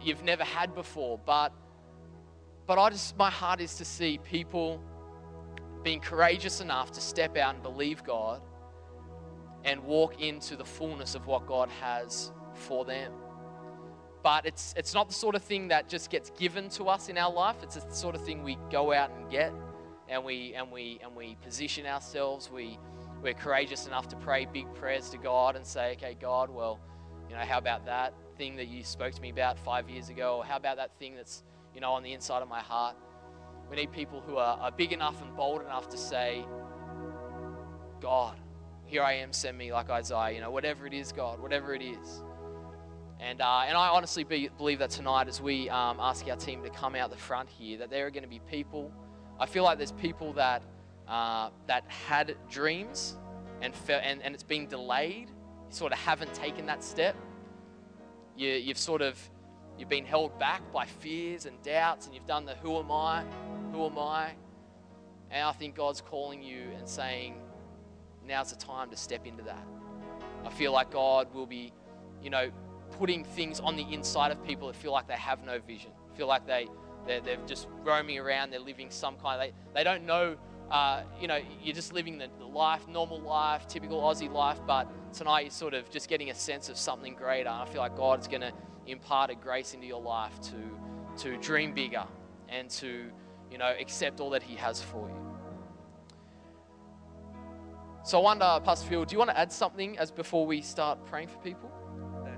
you've 0.00 0.22
never 0.22 0.44
had 0.44 0.72
before. 0.72 1.18
But, 1.26 1.52
but 2.68 2.78
I 2.78 2.90
just, 2.90 3.16
my 3.16 3.28
heart 3.28 3.60
is 3.60 3.74
to 3.78 3.84
see 3.84 4.20
people 4.22 4.80
being 5.82 5.98
courageous 5.98 6.60
enough 6.60 6.92
to 6.92 7.00
step 7.00 7.36
out 7.36 7.54
and 7.54 7.62
believe 7.64 8.04
God 8.04 8.40
and 9.64 9.82
walk 9.82 10.22
into 10.22 10.54
the 10.54 10.64
fullness 10.64 11.16
of 11.16 11.26
what 11.26 11.44
God 11.44 11.68
has 11.80 12.30
for 12.54 12.84
them 12.84 13.12
but 14.22 14.46
it's, 14.46 14.74
it's 14.76 14.94
not 14.94 15.08
the 15.08 15.14
sort 15.14 15.34
of 15.34 15.42
thing 15.42 15.68
that 15.68 15.88
just 15.88 16.10
gets 16.10 16.30
given 16.30 16.68
to 16.70 16.84
us 16.84 17.08
in 17.08 17.18
our 17.18 17.32
life. 17.32 17.56
It's 17.62 17.74
the 17.74 17.94
sort 17.94 18.14
of 18.14 18.24
thing 18.24 18.42
we 18.42 18.56
go 18.70 18.92
out 18.92 19.10
and 19.10 19.30
get 19.30 19.52
and 20.08 20.24
we, 20.24 20.54
and 20.54 20.70
we, 20.70 21.00
and 21.02 21.14
we 21.16 21.36
position 21.42 21.86
ourselves. 21.86 22.50
We, 22.50 22.78
we're 23.22 23.34
courageous 23.34 23.86
enough 23.86 24.08
to 24.08 24.16
pray 24.16 24.46
big 24.46 24.72
prayers 24.74 25.10
to 25.10 25.18
God 25.18 25.56
and 25.56 25.66
say, 25.66 25.92
okay, 25.92 26.16
God, 26.20 26.50
well, 26.50 26.78
you 27.28 27.34
know, 27.34 27.42
how 27.42 27.58
about 27.58 27.86
that 27.86 28.14
thing 28.36 28.56
that 28.56 28.68
you 28.68 28.84
spoke 28.84 29.14
to 29.14 29.22
me 29.22 29.30
about 29.30 29.58
five 29.58 29.88
years 29.88 30.08
ago? 30.08 30.38
Or 30.38 30.44
how 30.44 30.56
about 30.56 30.76
that 30.76 30.90
thing 30.98 31.16
that's, 31.16 31.42
you 31.74 31.80
know, 31.80 31.92
on 31.92 32.02
the 32.02 32.12
inside 32.12 32.42
of 32.42 32.48
my 32.48 32.60
heart? 32.60 32.96
We 33.70 33.76
need 33.76 33.90
people 33.90 34.20
who 34.20 34.36
are, 34.36 34.58
are 34.58 34.70
big 34.70 34.92
enough 34.92 35.22
and 35.22 35.34
bold 35.34 35.62
enough 35.62 35.88
to 35.90 35.96
say, 35.96 36.44
God, 38.00 38.36
here 38.84 39.02
I 39.02 39.14
am, 39.14 39.32
send 39.32 39.56
me 39.56 39.72
like 39.72 39.88
Isaiah, 39.88 40.32
you 40.32 40.40
know, 40.40 40.50
whatever 40.50 40.86
it 40.86 40.92
is, 40.92 41.12
God, 41.12 41.40
whatever 41.40 41.74
it 41.74 41.80
is. 41.80 42.22
And, 43.22 43.40
uh, 43.40 43.62
and 43.68 43.76
I 43.76 43.86
honestly 43.86 44.24
be, 44.24 44.48
believe 44.58 44.80
that 44.80 44.90
tonight, 44.90 45.28
as 45.28 45.40
we 45.40 45.70
um, 45.70 45.98
ask 46.00 46.26
our 46.26 46.34
team 46.34 46.64
to 46.64 46.70
come 46.70 46.96
out 46.96 47.10
the 47.10 47.16
front 47.16 47.48
here, 47.48 47.78
that 47.78 47.88
there 47.88 48.04
are 48.04 48.10
going 48.10 48.24
to 48.24 48.28
be 48.28 48.40
people. 48.50 48.90
I 49.38 49.46
feel 49.46 49.62
like 49.62 49.78
there's 49.78 49.92
people 49.92 50.32
that, 50.32 50.64
uh, 51.06 51.50
that 51.68 51.84
had 51.88 52.34
dreams 52.50 53.16
and, 53.60 53.72
fe- 53.72 54.02
and, 54.02 54.20
and 54.22 54.34
it's 54.34 54.42
been 54.42 54.66
delayed, 54.66 55.28
you 55.28 55.70
sort 55.70 55.92
of 55.92 55.98
haven't 56.00 56.34
taken 56.34 56.66
that 56.66 56.82
step. 56.82 57.14
You, 58.36 58.48
you've 58.48 58.76
sort 58.76 59.02
of 59.02 59.16
you've 59.78 59.88
been 59.88 60.04
held 60.04 60.36
back 60.40 60.60
by 60.72 60.84
fears 60.84 61.46
and 61.46 61.62
doubts, 61.62 62.06
and 62.06 62.14
you've 62.16 62.26
done 62.26 62.44
the 62.44 62.54
who 62.56 62.76
am 62.76 62.90
I? 62.90 63.24
Who 63.70 63.86
am 63.86 63.98
I? 64.00 64.32
And 65.30 65.44
I 65.44 65.52
think 65.52 65.76
God's 65.76 66.00
calling 66.00 66.42
you 66.42 66.70
and 66.76 66.88
saying, 66.88 67.36
now's 68.26 68.50
the 68.50 68.58
time 68.58 68.90
to 68.90 68.96
step 68.96 69.28
into 69.28 69.44
that. 69.44 69.64
I 70.44 70.50
feel 70.50 70.72
like 70.72 70.90
God 70.90 71.32
will 71.32 71.46
be, 71.46 71.72
you 72.20 72.28
know, 72.28 72.50
putting 72.98 73.24
things 73.24 73.60
on 73.60 73.76
the 73.76 73.84
inside 73.92 74.30
of 74.32 74.42
people 74.44 74.68
that 74.68 74.76
feel 74.76 74.92
like 74.92 75.08
they 75.08 75.14
have 75.14 75.44
no 75.44 75.58
vision, 75.60 75.90
feel 76.14 76.26
like 76.26 76.46
they, 76.46 76.68
they're, 77.06 77.20
they're 77.20 77.36
just 77.46 77.68
roaming 77.82 78.18
around, 78.18 78.50
they're 78.50 78.60
living 78.60 78.90
some 78.90 79.16
kind 79.16 79.40
of, 79.40 79.48
they, 79.48 79.52
they 79.74 79.84
don't 79.84 80.04
know, 80.04 80.36
uh, 80.70 81.02
you 81.20 81.28
know, 81.28 81.38
you're 81.62 81.74
just 81.74 81.92
living 81.92 82.18
the, 82.18 82.28
the 82.38 82.46
life, 82.46 82.86
normal 82.88 83.20
life, 83.20 83.66
typical 83.66 84.00
Aussie 84.00 84.32
life, 84.32 84.58
but 84.66 84.88
tonight 85.12 85.42
you're 85.42 85.50
sort 85.50 85.74
of 85.74 85.90
just 85.90 86.08
getting 86.08 86.30
a 86.30 86.34
sense 86.34 86.68
of 86.68 86.78
something 86.78 87.14
greater. 87.14 87.48
And 87.48 87.62
I 87.62 87.66
feel 87.66 87.80
like 87.80 87.96
God 87.96 88.20
is 88.20 88.28
going 88.28 88.40
to 88.42 88.52
impart 88.86 89.30
a 89.30 89.34
grace 89.34 89.74
into 89.74 89.86
your 89.86 90.00
life 90.00 90.32
to, 90.42 91.22
to 91.22 91.36
dream 91.38 91.74
bigger 91.74 92.04
and 92.48 92.70
to, 92.70 93.10
you 93.50 93.58
know, 93.58 93.72
accept 93.78 94.20
all 94.20 94.30
that 94.30 94.42
He 94.42 94.56
has 94.56 94.80
for 94.80 95.08
you. 95.08 95.32
So 98.04 98.18
I 98.18 98.22
wonder, 98.22 98.60
Pastor 98.64 98.88
Phil, 98.88 99.04
do 99.04 99.12
you 99.12 99.18
want 99.18 99.30
to 99.30 99.38
add 99.38 99.52
something 99.52 99.96
as 99.98 100.10
before 100.10 100.44
we 100.44 100.60
start 100.60 101.04
praying 101.06 101.28
for 101.28 101.38
people? 101.38 101.70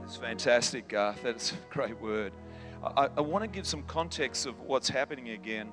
It's 0.05 0.17
fantastic, 0.17 0.89
Garth. 0.89 1.23
That's 1.23 1.53
a 1.53 1.55
great 1.71 1.99
word. 1.99 2.35
I, 2.83 3.09
I 3.17 3.23
want 3.23 3.43
to 3.43 3.49
give 3.49 3.67
some 3.67 3.83
context 3.85 4.45
of 4.45 4.61
what's 4.61 4.87
happening 4.87 5.31
again. 5.31 5.73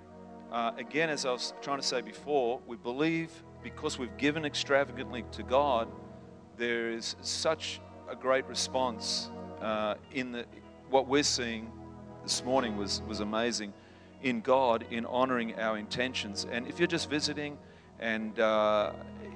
Uh, 0.50 0.72
again, 0.78 1.10
as 1.10 1.26
I 1.26 1.34
was 1.34 1.54
trying 1.62 1.82
to 1.82 1.86
say 1.86 2.00
before, 2.00 2.62
we 2.66 2.78
believe 2.78 3.30
because 3.62 4.00
we've 4.00 4.16
given 4.18 4.46
extravagantly 4.46 5.26
to 5.34 5.44
God, 5.44 5.90
there 6.56 6.92
is 6.92 7.18
such 7.20 7.82
a 8.10 8.16
great 8.16 8.46
response 8.46 9.30
uh, 9.60 9.96
in 10.14 10.32
the 10.32 10.46
what 10.90 11.10
we're 11.10 11.24
seeing 11.24 11.70
this 12.24 12.44
morning 12.46 12.78
was 12.78 13.02
was 13.10 13.20
amazing 13.20 13.74
in 14.24 14.40
God 14.40 14.86
in 14.92 15.06
honoring 15.06 15.60
our 15.60 15.78
intentions. 15.78 16.48
And 16.50 16.68
if 16.68 16.80
you're 16.80 16.88
just 16.88 17.10
visiting, 17.10 17.58
and 18.00 18.40
uh, 18.40 18.94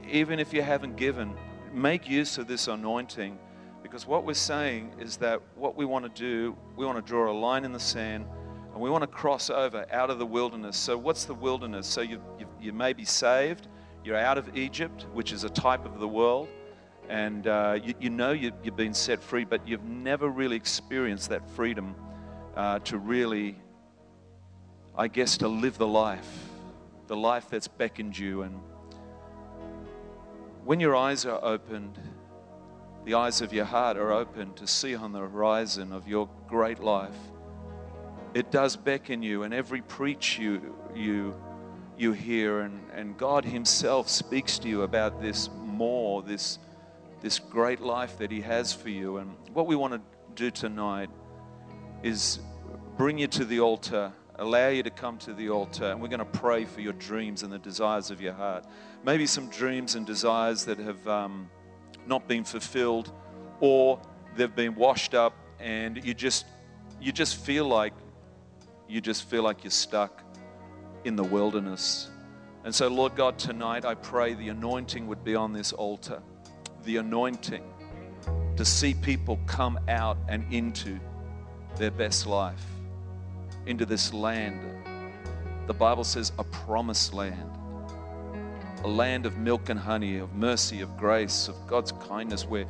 even 0.09 0.39
if 0.39 0.53
you 0.53 0.61
haven't 0.61 0.95
given, 0.95 1.35
make 1.73 2.09
use 2.09 2.37
of 2.37 2.47
this 2.47 2.69
anointing 2.69 3.39
because 3.85 4.07
what 4.07 4.25
we're 4.25 4.33
saying 4.33 4.91
is 4.99 5.17
that 5.17 5.39
what 5.53 5.75
we 5.75 5.85
want 5.85 6.03
to 6.03 6.19
do, 6.19 6.57
we 6.75 6.87
want 6.87 6.97
to 6.97 7.07
draw 7.07 7.31
a 7.31 7.37
line 7.37 7.63
in 7.63 7.71
the 7.71 7.79
sand 7.79 8.25
and 8.73 8.81
we 8.81 8.89
want 8.89 9.03
to 9.03 9.07
cross 9.07 9.51
over 9.51 9.85
out 9.91 10.09
of 10.09 10.17
the 10.17 10.25
wilderness. 10.25 10.75
So, 10.75 10.97
what's 10.97 11.25
the 11.25 11.35
wilderness? 11.35 11.85
So, 11.85 12.01
you, 12.01 12.19
you, 12.39 12.47
you 12.59 12.73
may 12.73 12.93
be 12.93 13.05
saved, 13.05 13.67
you're 14.03 14.17
out 14.17 14.39
of 14.39 14.57
Egypt, 14.57 15.05
which 15.13 15.31
is 15.31 15.43
a 15.43 15.51
type 15.51 15.85
of 15.85 15.99
the 15.99 16.07
world, 16.07 16.49
and 17.09 17.45
uh, 17.45 17.77
you, 17.83 17.93
you, 17.99 18.09
know 18.09 18.31
you, 18.31 18.51
have 18.63 18.75
been 18.75 18.95
set 18.95 19.21
free, 19.21 19.45
but 19.45 19.67
you've 19.67 19.83
never 19.83 20.29
really 20.29 20.55
experienced 20.55 21.29
that 21.29 21.47
freedom 21.51 21.93
uh, 22.55 22.79
to 22.79 22.97
really, 22.97 23.55
I 24.97 25.09
guess, 25.09 25.37
to 25.37 25.47
live 25.47 25.77
the 25.77 25.85
life, 25.85 26.49
the 27.05 27.15
life 27.15 27.51
that's 27.51 27.67
beckoned 27.67 28.17
you 28.17 28.41
and 28.41 28.59
when 30.63 30.79
your 30.79 30.95
eyes 30.95 31.27
are 31.27 31.39
opened, 31.45 31.99
the 33.05 33.13
eyes 33.13 33.41
of 33.41 33.53
your 33.53 33.65
heart 33.65 33.97
are 33.97 34.11
open 34.11 34.53
to 34.55 34.67
see 34.67 34.95
on 34.95 35.11
the 35.11 35.19
horizon 35.19 35.93
of 35.93 36.07
your 36.07 36.27
great 36.47 36.79
life, 36.79 37.15
it 38.33 38.51
does 38.51 38.75
beckon 38.75 39.21
you, 39.21 39.43
and 39.43 39.53
every 39.53 39.81
preach 39.81 40.37
you 40.37 40.75
you 40.93 41.35
you 41.97 42.11
hear, 42.11 42.59
and, 42.59 42.81
and 42.93 43.17
God 43.17 43.45
Himself 43.45 44.09
speaks 44.09 44.59
to 44.59 44.67
you 44.67 44.81
about 44.81 45.21
this 45.21 45.49
more, 45.63 46.21
this 46.21 46.59
this 47.21 47.39
great 47.39 47.79
life 47.79 48.17
that 48.17 48.31
He 48.31 48.41
has 48.41 48.73
for 48.73 48.89
you. 48.89 49.17
And 49.17 49.35
what 49.53 49.67
we 49.67 49.75
want 49.75 49.93
to 49.93 50.01
do 50.33 50.51
tonight 50.51 51.09
is 52.03 52.39
bring 52.97 53.17
you 53.17 53.27
to 53.27 53.45
the 53.45 53.59
altar, 53.59 54.11
allow 54.35 54.69
you 54.69 54.83
to 54.83 54.89
come 54.89 55.17
to 55.19 55.33
the 55.33 55.49
altar, 55.49 55.91
and 55.91 56.01
we're 56.01 56.07
going 56.07 56.19
to 56.19 56.25
pray 56.25 56.65
for 56.65 56.81
your 56.81 56.93
dreams 56.93 57.43
and 57.43 57.53
the 57.53 57.59
desires 57.59 58.11
of 58.11 58.19
your 58.19 58.33
heart. 58.33 58.65
Maybe 59.03 59.27
some 59.27 59.47
dreams 59.49 59.95
and 59.95 60.05
desires 60.05 60.65
that 60.65 60.79
have 60.79 61.07
um, 61.07 61.49
not 62.07 62.27
been 62.27 62.43
fulfilled, 62.43 63.11
or 63.59 63.99
they've 64.35 64.55
been 64.55 64.75
washed 64.75 65.13
up, 65.13 65.33
and 65.59 66.03
you 66.03 66.13
just 66.13 66.45
you 67.01 67.11
just 67.11 67.37
feel 67.37 67.67
like 67.67 67.93
you 68.87 69.01
just 69.01 69.29
feel 69.29 69.43
like 69.43 69.63
you're 69.63 69.71
stuck 69.71 70.21
in 71.03 71.15
the 71.15 71.23
wilderness. 71.23 72.09
And 72.63 72.73
so, 72.73 72.87
Lord 72.87 73.15
God, 73.15 73.37
tonight 73.37 73.85
I 73.85 73.93
pray 73.93 74.33
the 74.33 74.49
anointing 74.49 75.07
would 75.07 75.23
be 75.23 75.35
on 75.35 75.53
this 75.53 75.71
altar. 75.71 76.21
The 76.83 76.97
anointing 76.97 77.63
to 78.57 78.65
see 78.65 78.93
people 78.93 79.39
come 79.45 79.79
out 79.87 80.17
and 80.27 80.51
into 80.51 80.99
their 81.77 81.91
best 81.91 82.25
life, 82.25 82.65
into 83.65 83.85
this 83.85 84.13
land. 84.13 84.59
The 85.67 85.73
Bible 85.73 86.03
says 86.03 86.31
a 86.39 86.43
promised 86.43 87.13
land, 87.13 87.51
a 88.85 88.87
land 88.87 89.25
of 89.25 89.35
milk 89.39 89.69
and 89.69 89.79
honey, 89.79 90.19
of 90.19 90.31
mercy, 90.35 90.81
of 90.81 90.95
grace, 90.95 91.47
of 91.47 91.55
God's 91.65 91.91
kindness, 91.91 92.45
where 92.45 92.67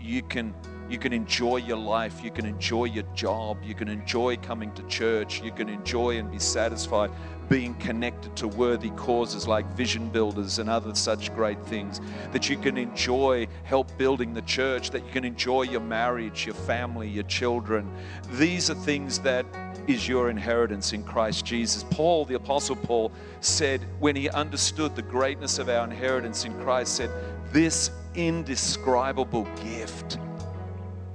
you 0.00 0.22
can 0.22 0.54
you 0.88 0.98
can 0.98 1.12
enjoy 1.12 1.56
your 1.56 1.76
life. 1.76 2.22
You 2.22 2.30
can 2.30 2.46
enjoy 2.46 2.84
your 2.84 3.04
job. 3.14 3.58
You 3.64 3.74
can 3.74 3.88
enjoy 3.88 4.36
coming 4.38 4.72
to 4.72 4.82
church. 4.84 5.42
You 5.42 5.52
can 5.52 5.68
enjoy 5.68 6.18
and 6.18 6.30
be 6.30 6.38
satisfied 6.38 7.10
being 7.48 7.74
connected 7.74 8.34
to 8.36 8.48
worthy 8.48 8.90
causes 8.90 9.46
like 9.46 9.66
vision 9.76 10.08
builders 10.08 10.58
and 10.58 10.70
other 10.70 10.94
such 10.94 11.34
great 11.34 11.62
things. 11.66 12.00
That 12.32 12.48
you 12.48 12.56
can 12.56 12.76
enjoy 12.76 13.48
help 13.64 13.96
building 13.98 14.32
the 14.32 14.42
church. 14.42 14.90
That 14.90 15.04
you 15.04 15.12
can 15.12 15.24
enjoy 15.24 15.62
your 15.62 15.80
marriage, 15.80 16.46
your 16.46 16.54
family, 16.54 17.08
your 17.08 17.24
children. 17.24 17.90
These 18.32 18.70
are 18.70 18.74
things 18.74 19.18
that 19.20 19.46
is 19.86 20.08
your 20.08 20.30
inheritance 20.30 20.92
in 20.92 21.02
Christ 21.02 21.44
Jesus. 21.44 21.84
Paul, 21.90 22.24
the 22.24 22.34
Apostle 22.34 22.76
Paul, 22.76 23.12
said 23.40 23.86
when 24.00 24.16
he 24.16 24.30
understood 24.30 24.96
the 24.96 25.02
greatness 25.02 25.58
of 25.58 25.68
our 25.68 25.84
inheritance 25.84 26.44
in 26.44 26.54
Christ, 26.60 26.96
said, 26.96 27.10
This 27.52 27.90
indescribable 28.14 29.46
gift 29.62 30.18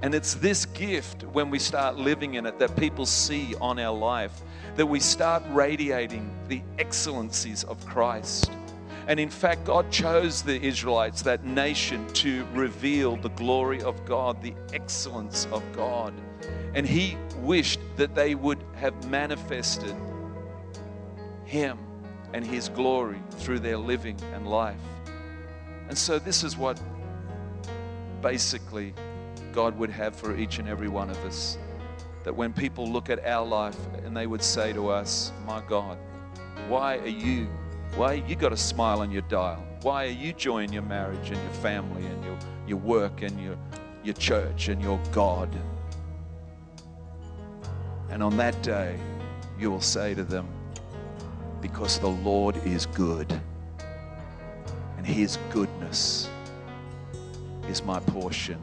and 0.02 0.14
it's 0.14 0.34
this 0.34 0.64
gift 0.64 1.24
when 1.24 1.50
we 1.50 1.58
start 1.58 1.96
living 1.96 2.34
in 2.34 2.46
it 2.46 2.58
that 2.58 2.74
people 2.76 3.04
see 3.04 3.54
on 3.60 3.78
our 3.78 3.96
life, 3.96 4.32
that 4.76 4.86
we 4.86 4.98
start 4.98 5.42
radiating 5.50 6.34
the 6.48 6.62
excellencies 6.78 7.64
of 7.64 7.84
Christ. 7.84 8.50
And 9.06 9.20
in 9.20 9.28
fact, 9.28 9.64
God 9.64 9.90
chose 9.90 10.42
the 10.42 10.60
Israelites, 10.62 11.20
that 11.22 11.44
nation, 11.44 12.06
to 12.14 12.46
reveal 12.54 13.16
the 13.16 13.28
glory 13.30 13.82
of 13.82 14.04
God, 14.06 14.40
the 14.40 14.54
excellence 14.72 15.46
of 15.52 15.62
God. 15.72 16.14
And 16.74 16.86
He 16.86 17.18
wished 17.38 17.80
that 17.96 18.14
they 18.14 18.34
would 18.34 18.64
have 18.76 19.10
manifested 19.10 19.94
Him 21.44 21.78
and 22.32 22.46
His 22.46 22.68
glory 22.70 23.20
through 23.32 23.58
their 23.58 23.76
living 23.76 24.18
and 24.32 24.46
life. 24.46 24.80
And 25.88 25.98
so, 25.98 26.18
this 26.18 26.44
is 26.44 26.56
what 26.56 26.80
basically 28.22 28.94
God 29.52 29.78
would 29.78 29.90
have 29.90 30.14
for 30.14 30.36
each 30.36 30.58
and 30.58 30.68
every 30.68 30.88
one 30.88 31.10
of 31.10 31.16
us. 31.24 31.58
That 32.24 32.34
when 32.34 32.52
people 32.52 32.90
look 32.90 33.10
at 33.10 33.24
our 33.26 33.46
life 33.46 33.78
and 34.04 34.16
they 34.16 34.26
would 34.26 34.42
say 34.42 34.72
to 34.72 34.88
us, 34.88 35.32
My 35.46 35.62
God, 35.66 35.98
why 36.68 36.98
are 36.98 37.06
you, 37.06 37.48
why 37.96 38.14
you 38.14 38.36
got 38.36 38.52
a 38.52 38.56
smile 38.56 39.00
on 39.00 39.10
your 39.10 39.22
dial? 39.22 39.64
Why 39.82 40.04
are 40.04 40.10
you 40.10 40.30
enjoying 40.30 40.72
your 40.72 40.82
marriage 40.82 41.30
and 41.30 41.42
your 41.42 41.52
family 41.54 42.04
and 42.04 42.24
your, 42.24 42.38
your 42.66 42.78
work 42.78 43.22
and 43.22 43.40
your, 43.42 43.56
your 44.04 44.14
church 44.14 44.68
and 44.68 44.80
your 44.82 45.00
God? 45.12 45.48
And 48.10 48.22
on 48.22 48.36
that 48.36 48.60
day, 48.62 48.98
you 49.58 49.70
will 49.70 49.80
say 49.80 50.14
to 50.14 50.24
them, 50.24 50.48
Because 51.60 51.98
the 51.98 52.08
Lord 52.08 52.56
is 52.66 52.86
good, 52.86 53.40
and 54.98 55.06
his 55.06 55.38
goodness 55.50 56.28
is 57.68 57.82
my 57.82 58.00
portion. 58.00 58.58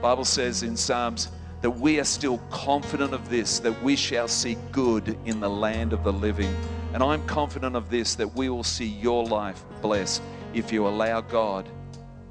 Bible 0.00 0.24
says 0.24 0.62
in 0.62 0.76
Psalms 0.76 1.28
that 1.60 1.70
we 1.70 2.00
are 2.00 2.04
still 2.04 2.38
confident 2.50 3.12
of 3.12 3.28
this, 3.28 3.58
that 3.58 3.82
we 3.82 3.96
shall 3.96 4.28
see 4.28 4.56
good 4.72 5.18
in 5.26 5.40
the 5.40 5.50
land 5.50 5.92
of 5.92 6.04
the 6.04 6.12
living. 6.12 6.54
And 6.94 7.02
I'm 7.02 7.24
confident 7.26 7.76
of 7.76 7.90
this, 7.90 8.14
that 8.14 8.34
we 8.34 8.48
will 8.48 8.64
see 8.64 8.86
your 8.86 9.24
life 9.26 9.62
blessed 9.82 10.22
if 10.54 10.72
you 10.72 10.88
allow 10.88 11.20
God 11.20 11.68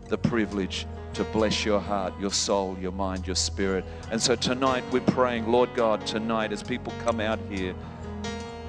the 0.07 0.17
privilege 0.17 0.87
to 1.13 1.23
bless 1.25 1.63
your 1.63 1.79
heart, 1.79 2.13
your 2.19 2.31
soul, 2.31 2.75
your 2.79 2.91
mind, 2.91 3.27
your 3.27 3.35
spirit. 3.35 3.85
And 4.11 4.21
so 4.21 4.35
tonight 4.35 4.83
we're 4.91 5.01
praying, 5.01 5.51
Lord 5.51 5.73
God, 5.75 6.05
tonight 6.07 6.51
as 6.51 6.63
people 6.63 6.93
come 7.03 7.19
out 7.19 7.39
here, 7.49 7.75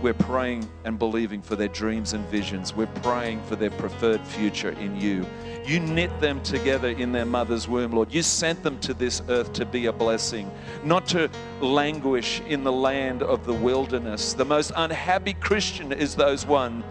we're 0.02 0.14
praying 0.14 0.68
and 0.84 0.98
believing 0.98 1.42
for 1.42 1.56
their 1.56 1.68
dreams 1.68 2.12
and 2.12 2.24
visions. 2.26 2.74
We're 2.74 2.86
praying 2.86 3.42
for 3.44 3.56
their 3.56 3.70
preferred 3.70 4.26
future 4.26 4.70
in 4.70 5.00
you. 5.00 5.26
You 5.66 5.80
knit 5.80 6.18
them 6.20 6.42
together 6.42 6.88
in 6.88 7.12
their 7.12 7.26
mother's 7.26 7.68
womb, 7.68 7.92
Lord. 7.92 8.12
You 8.12 8.22
sent 8.22 8.62
them 8.62 8.78
to 8.80 8.94
this 8.94 9.22
earth 9.28 9.52
to 9.54 9.66
be 9.66 9.86
a 9.86 9.92
blessing, 9.92 10.50
not 10.84 11.06
to 11.08 11.30
languish 11.60 12.40
in 12.48 12.64
the 12.64 12.72
land 12.72 13.22
of 13.22 13.44
the 13.44 13.54
wilderness. 13.54 14.32
The 14.32 14.44
most 14.44 14.72
unhappy 14.76 15.34
Christian 15.34 15.92
is 15.92 16.16
those 16.16 16.46
one, 16.46 16.82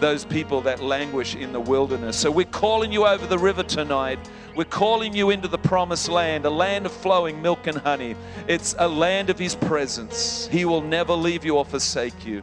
those 0.00 0.24
people 0.24 0.60
that 0.62 0.82
languish 0.82 1.36
in 1.36 1.52
the 1.52 1.60
wilderness. 1.60 2.16
So 2.16 2.30
we're 2.30 2.44
calling 2.46 2.92
you 2.92 3.06
over 3.06 3.26
the 3.26 3.38
river 3.38 3.62
tonight. 3.62 4.18
We're 4.56 4.64
calling 4.64 5.14
you 5.14 5.30
into 5.30 5.48
the 5.48 5.58
promised 5.58 6.08
land, 6.08 6.46
a 6.46 6.50
land 6.50 6.86
of 6.86 6.92
flowing 6.92 7.40
milk 7.42 7.66
and 7.66 7.78
honey. 7.78 8.16
It's 8.48 8.74
a 8.78 8.88
land 8.88 9.30
of 9.30 9.38
His 9.38 9.54
presence. 9.54 10.48
He 10.48 10.64
will 10.64 10.80
never 10.80 11.12
leave 11.12 11.44
you 11.44 11.58
or 11.58 11.64
forsake 11.64 12.26
you. 12.26 12.42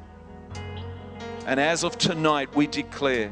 And 1.46 1.60
as 1.60 1.84
of 1.84 1.98
tonight, 1.98 2.56
we 2.56 2.68
declare, 2.68 3.32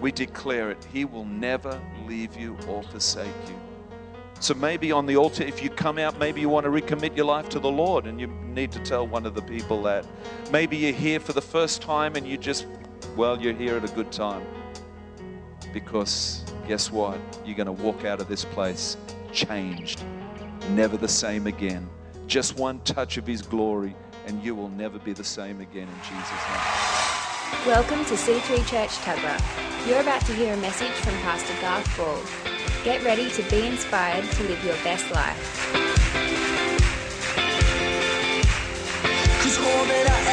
we 0.00 0.12
declare 0.12 0.70
it, 0.70 0.86
He 0.92 1.04
will 1.04 1.24
never 1.24 1.80
leave 2.06 2.36
you 2.36 2.56
or 2.68 2.82
forsake 2.82 3.32
you. 3.48 3.58
So 4.40 4.52
maybe 4.52 4.92
on 4.92 5.06
the 5.06 5.16
altar, 5.16 5.42
if 5.42 5.62
you 5.62 5.70
come 5.70 5.98
out, 5.98 6.18
maybe 6.18 6.42
you 6.42 6.50
want 6.50 6.64
to 6.64 6.70
recommit 6.70 7.16
your 7.16 7.24
life 7.24 7.48
to 7.50 7.58
the 7.58 7.70
Lord 7.70 8.06
and 8.06 8.20
you 8.20 8.26
need 8.26 8.72
to 8.72 8.78
tell 8.80 9.06
one 9.06 9.24
of 9.24 9.34
the 9.34 9.40
people 9.40 9.82
that. 9.84 10.04
Maybe 10.52 10.76
you're 10.76 10.92
here 10.92 11.18
for 11.18 11.32
the 11.32 11.40
first 11.40 11.80
time 11.80 12.14
and 12.14 12.28
you 12.28 12.36
just, 12.36 12.66
well, 13.16 13.40
you're 13.40 13.54
here 13.54 13.76
at 13.76 13.90
a 13.90 13.94
good 13.94 14.12
time. 14.12 14.44
Because 15.72 16.44
guess 16.68 16.92
what? 16.92 17.18
You're 17.46 17.56
going 17.56 17.66
to 17.66 17.72
walk 17.72 18.04
out 18.04 18.20
of 18.20 18.28
this 18.28 18.44
place 18.44 18.98
changed, 19.32 20.04
never 20.70 20.98
the 20.98 21.08
same 21.08 21.46
again. 21.46 21.88
Just 22.26 22.58
one 22.58 22.80
touch 22.80 23.16
of 23.16 23.26
His 23.26 23.40
glory 23.40 23.96
and 24.26 24.42
you 24.42 24.54
will 24.54 24.70
never 24.70 24.98
be 24.98 25.12
the 25.12 25.24
same 25.24 25.60
again 25.60 25.88
in 25.88 26.00
Jesus' 26.02 26.30
name. 26.48 27.66
Welcome 27.66 28.04
to 28.06 28.14
C3 28.14 28.66
Church 28.66 28.90
Tuggerah. 28.98 29.88
You're 29.88 30.00
about 30.00 30.24
to 30.26 30.32
hear 30.34 30.54
a 30.54 30.56
message 30.56 30.92
from 30.92 31.14
Pastor 31.20 31.54
Garth 31.60 31.96
Ball. 31.96 32.20
Get 32.84 33.04
ready 33.04 33.30
to 33.30 33.42
be 33.50 33.66
inspired 33.66 34.24
to 34.24 34.42
live 34.44 34.64
your 34.64 34.76
best 34.84 35.10
life. 35.10 35.72
Cause 39.42 39.58
all 39.58 39.84
that 39.84 40.23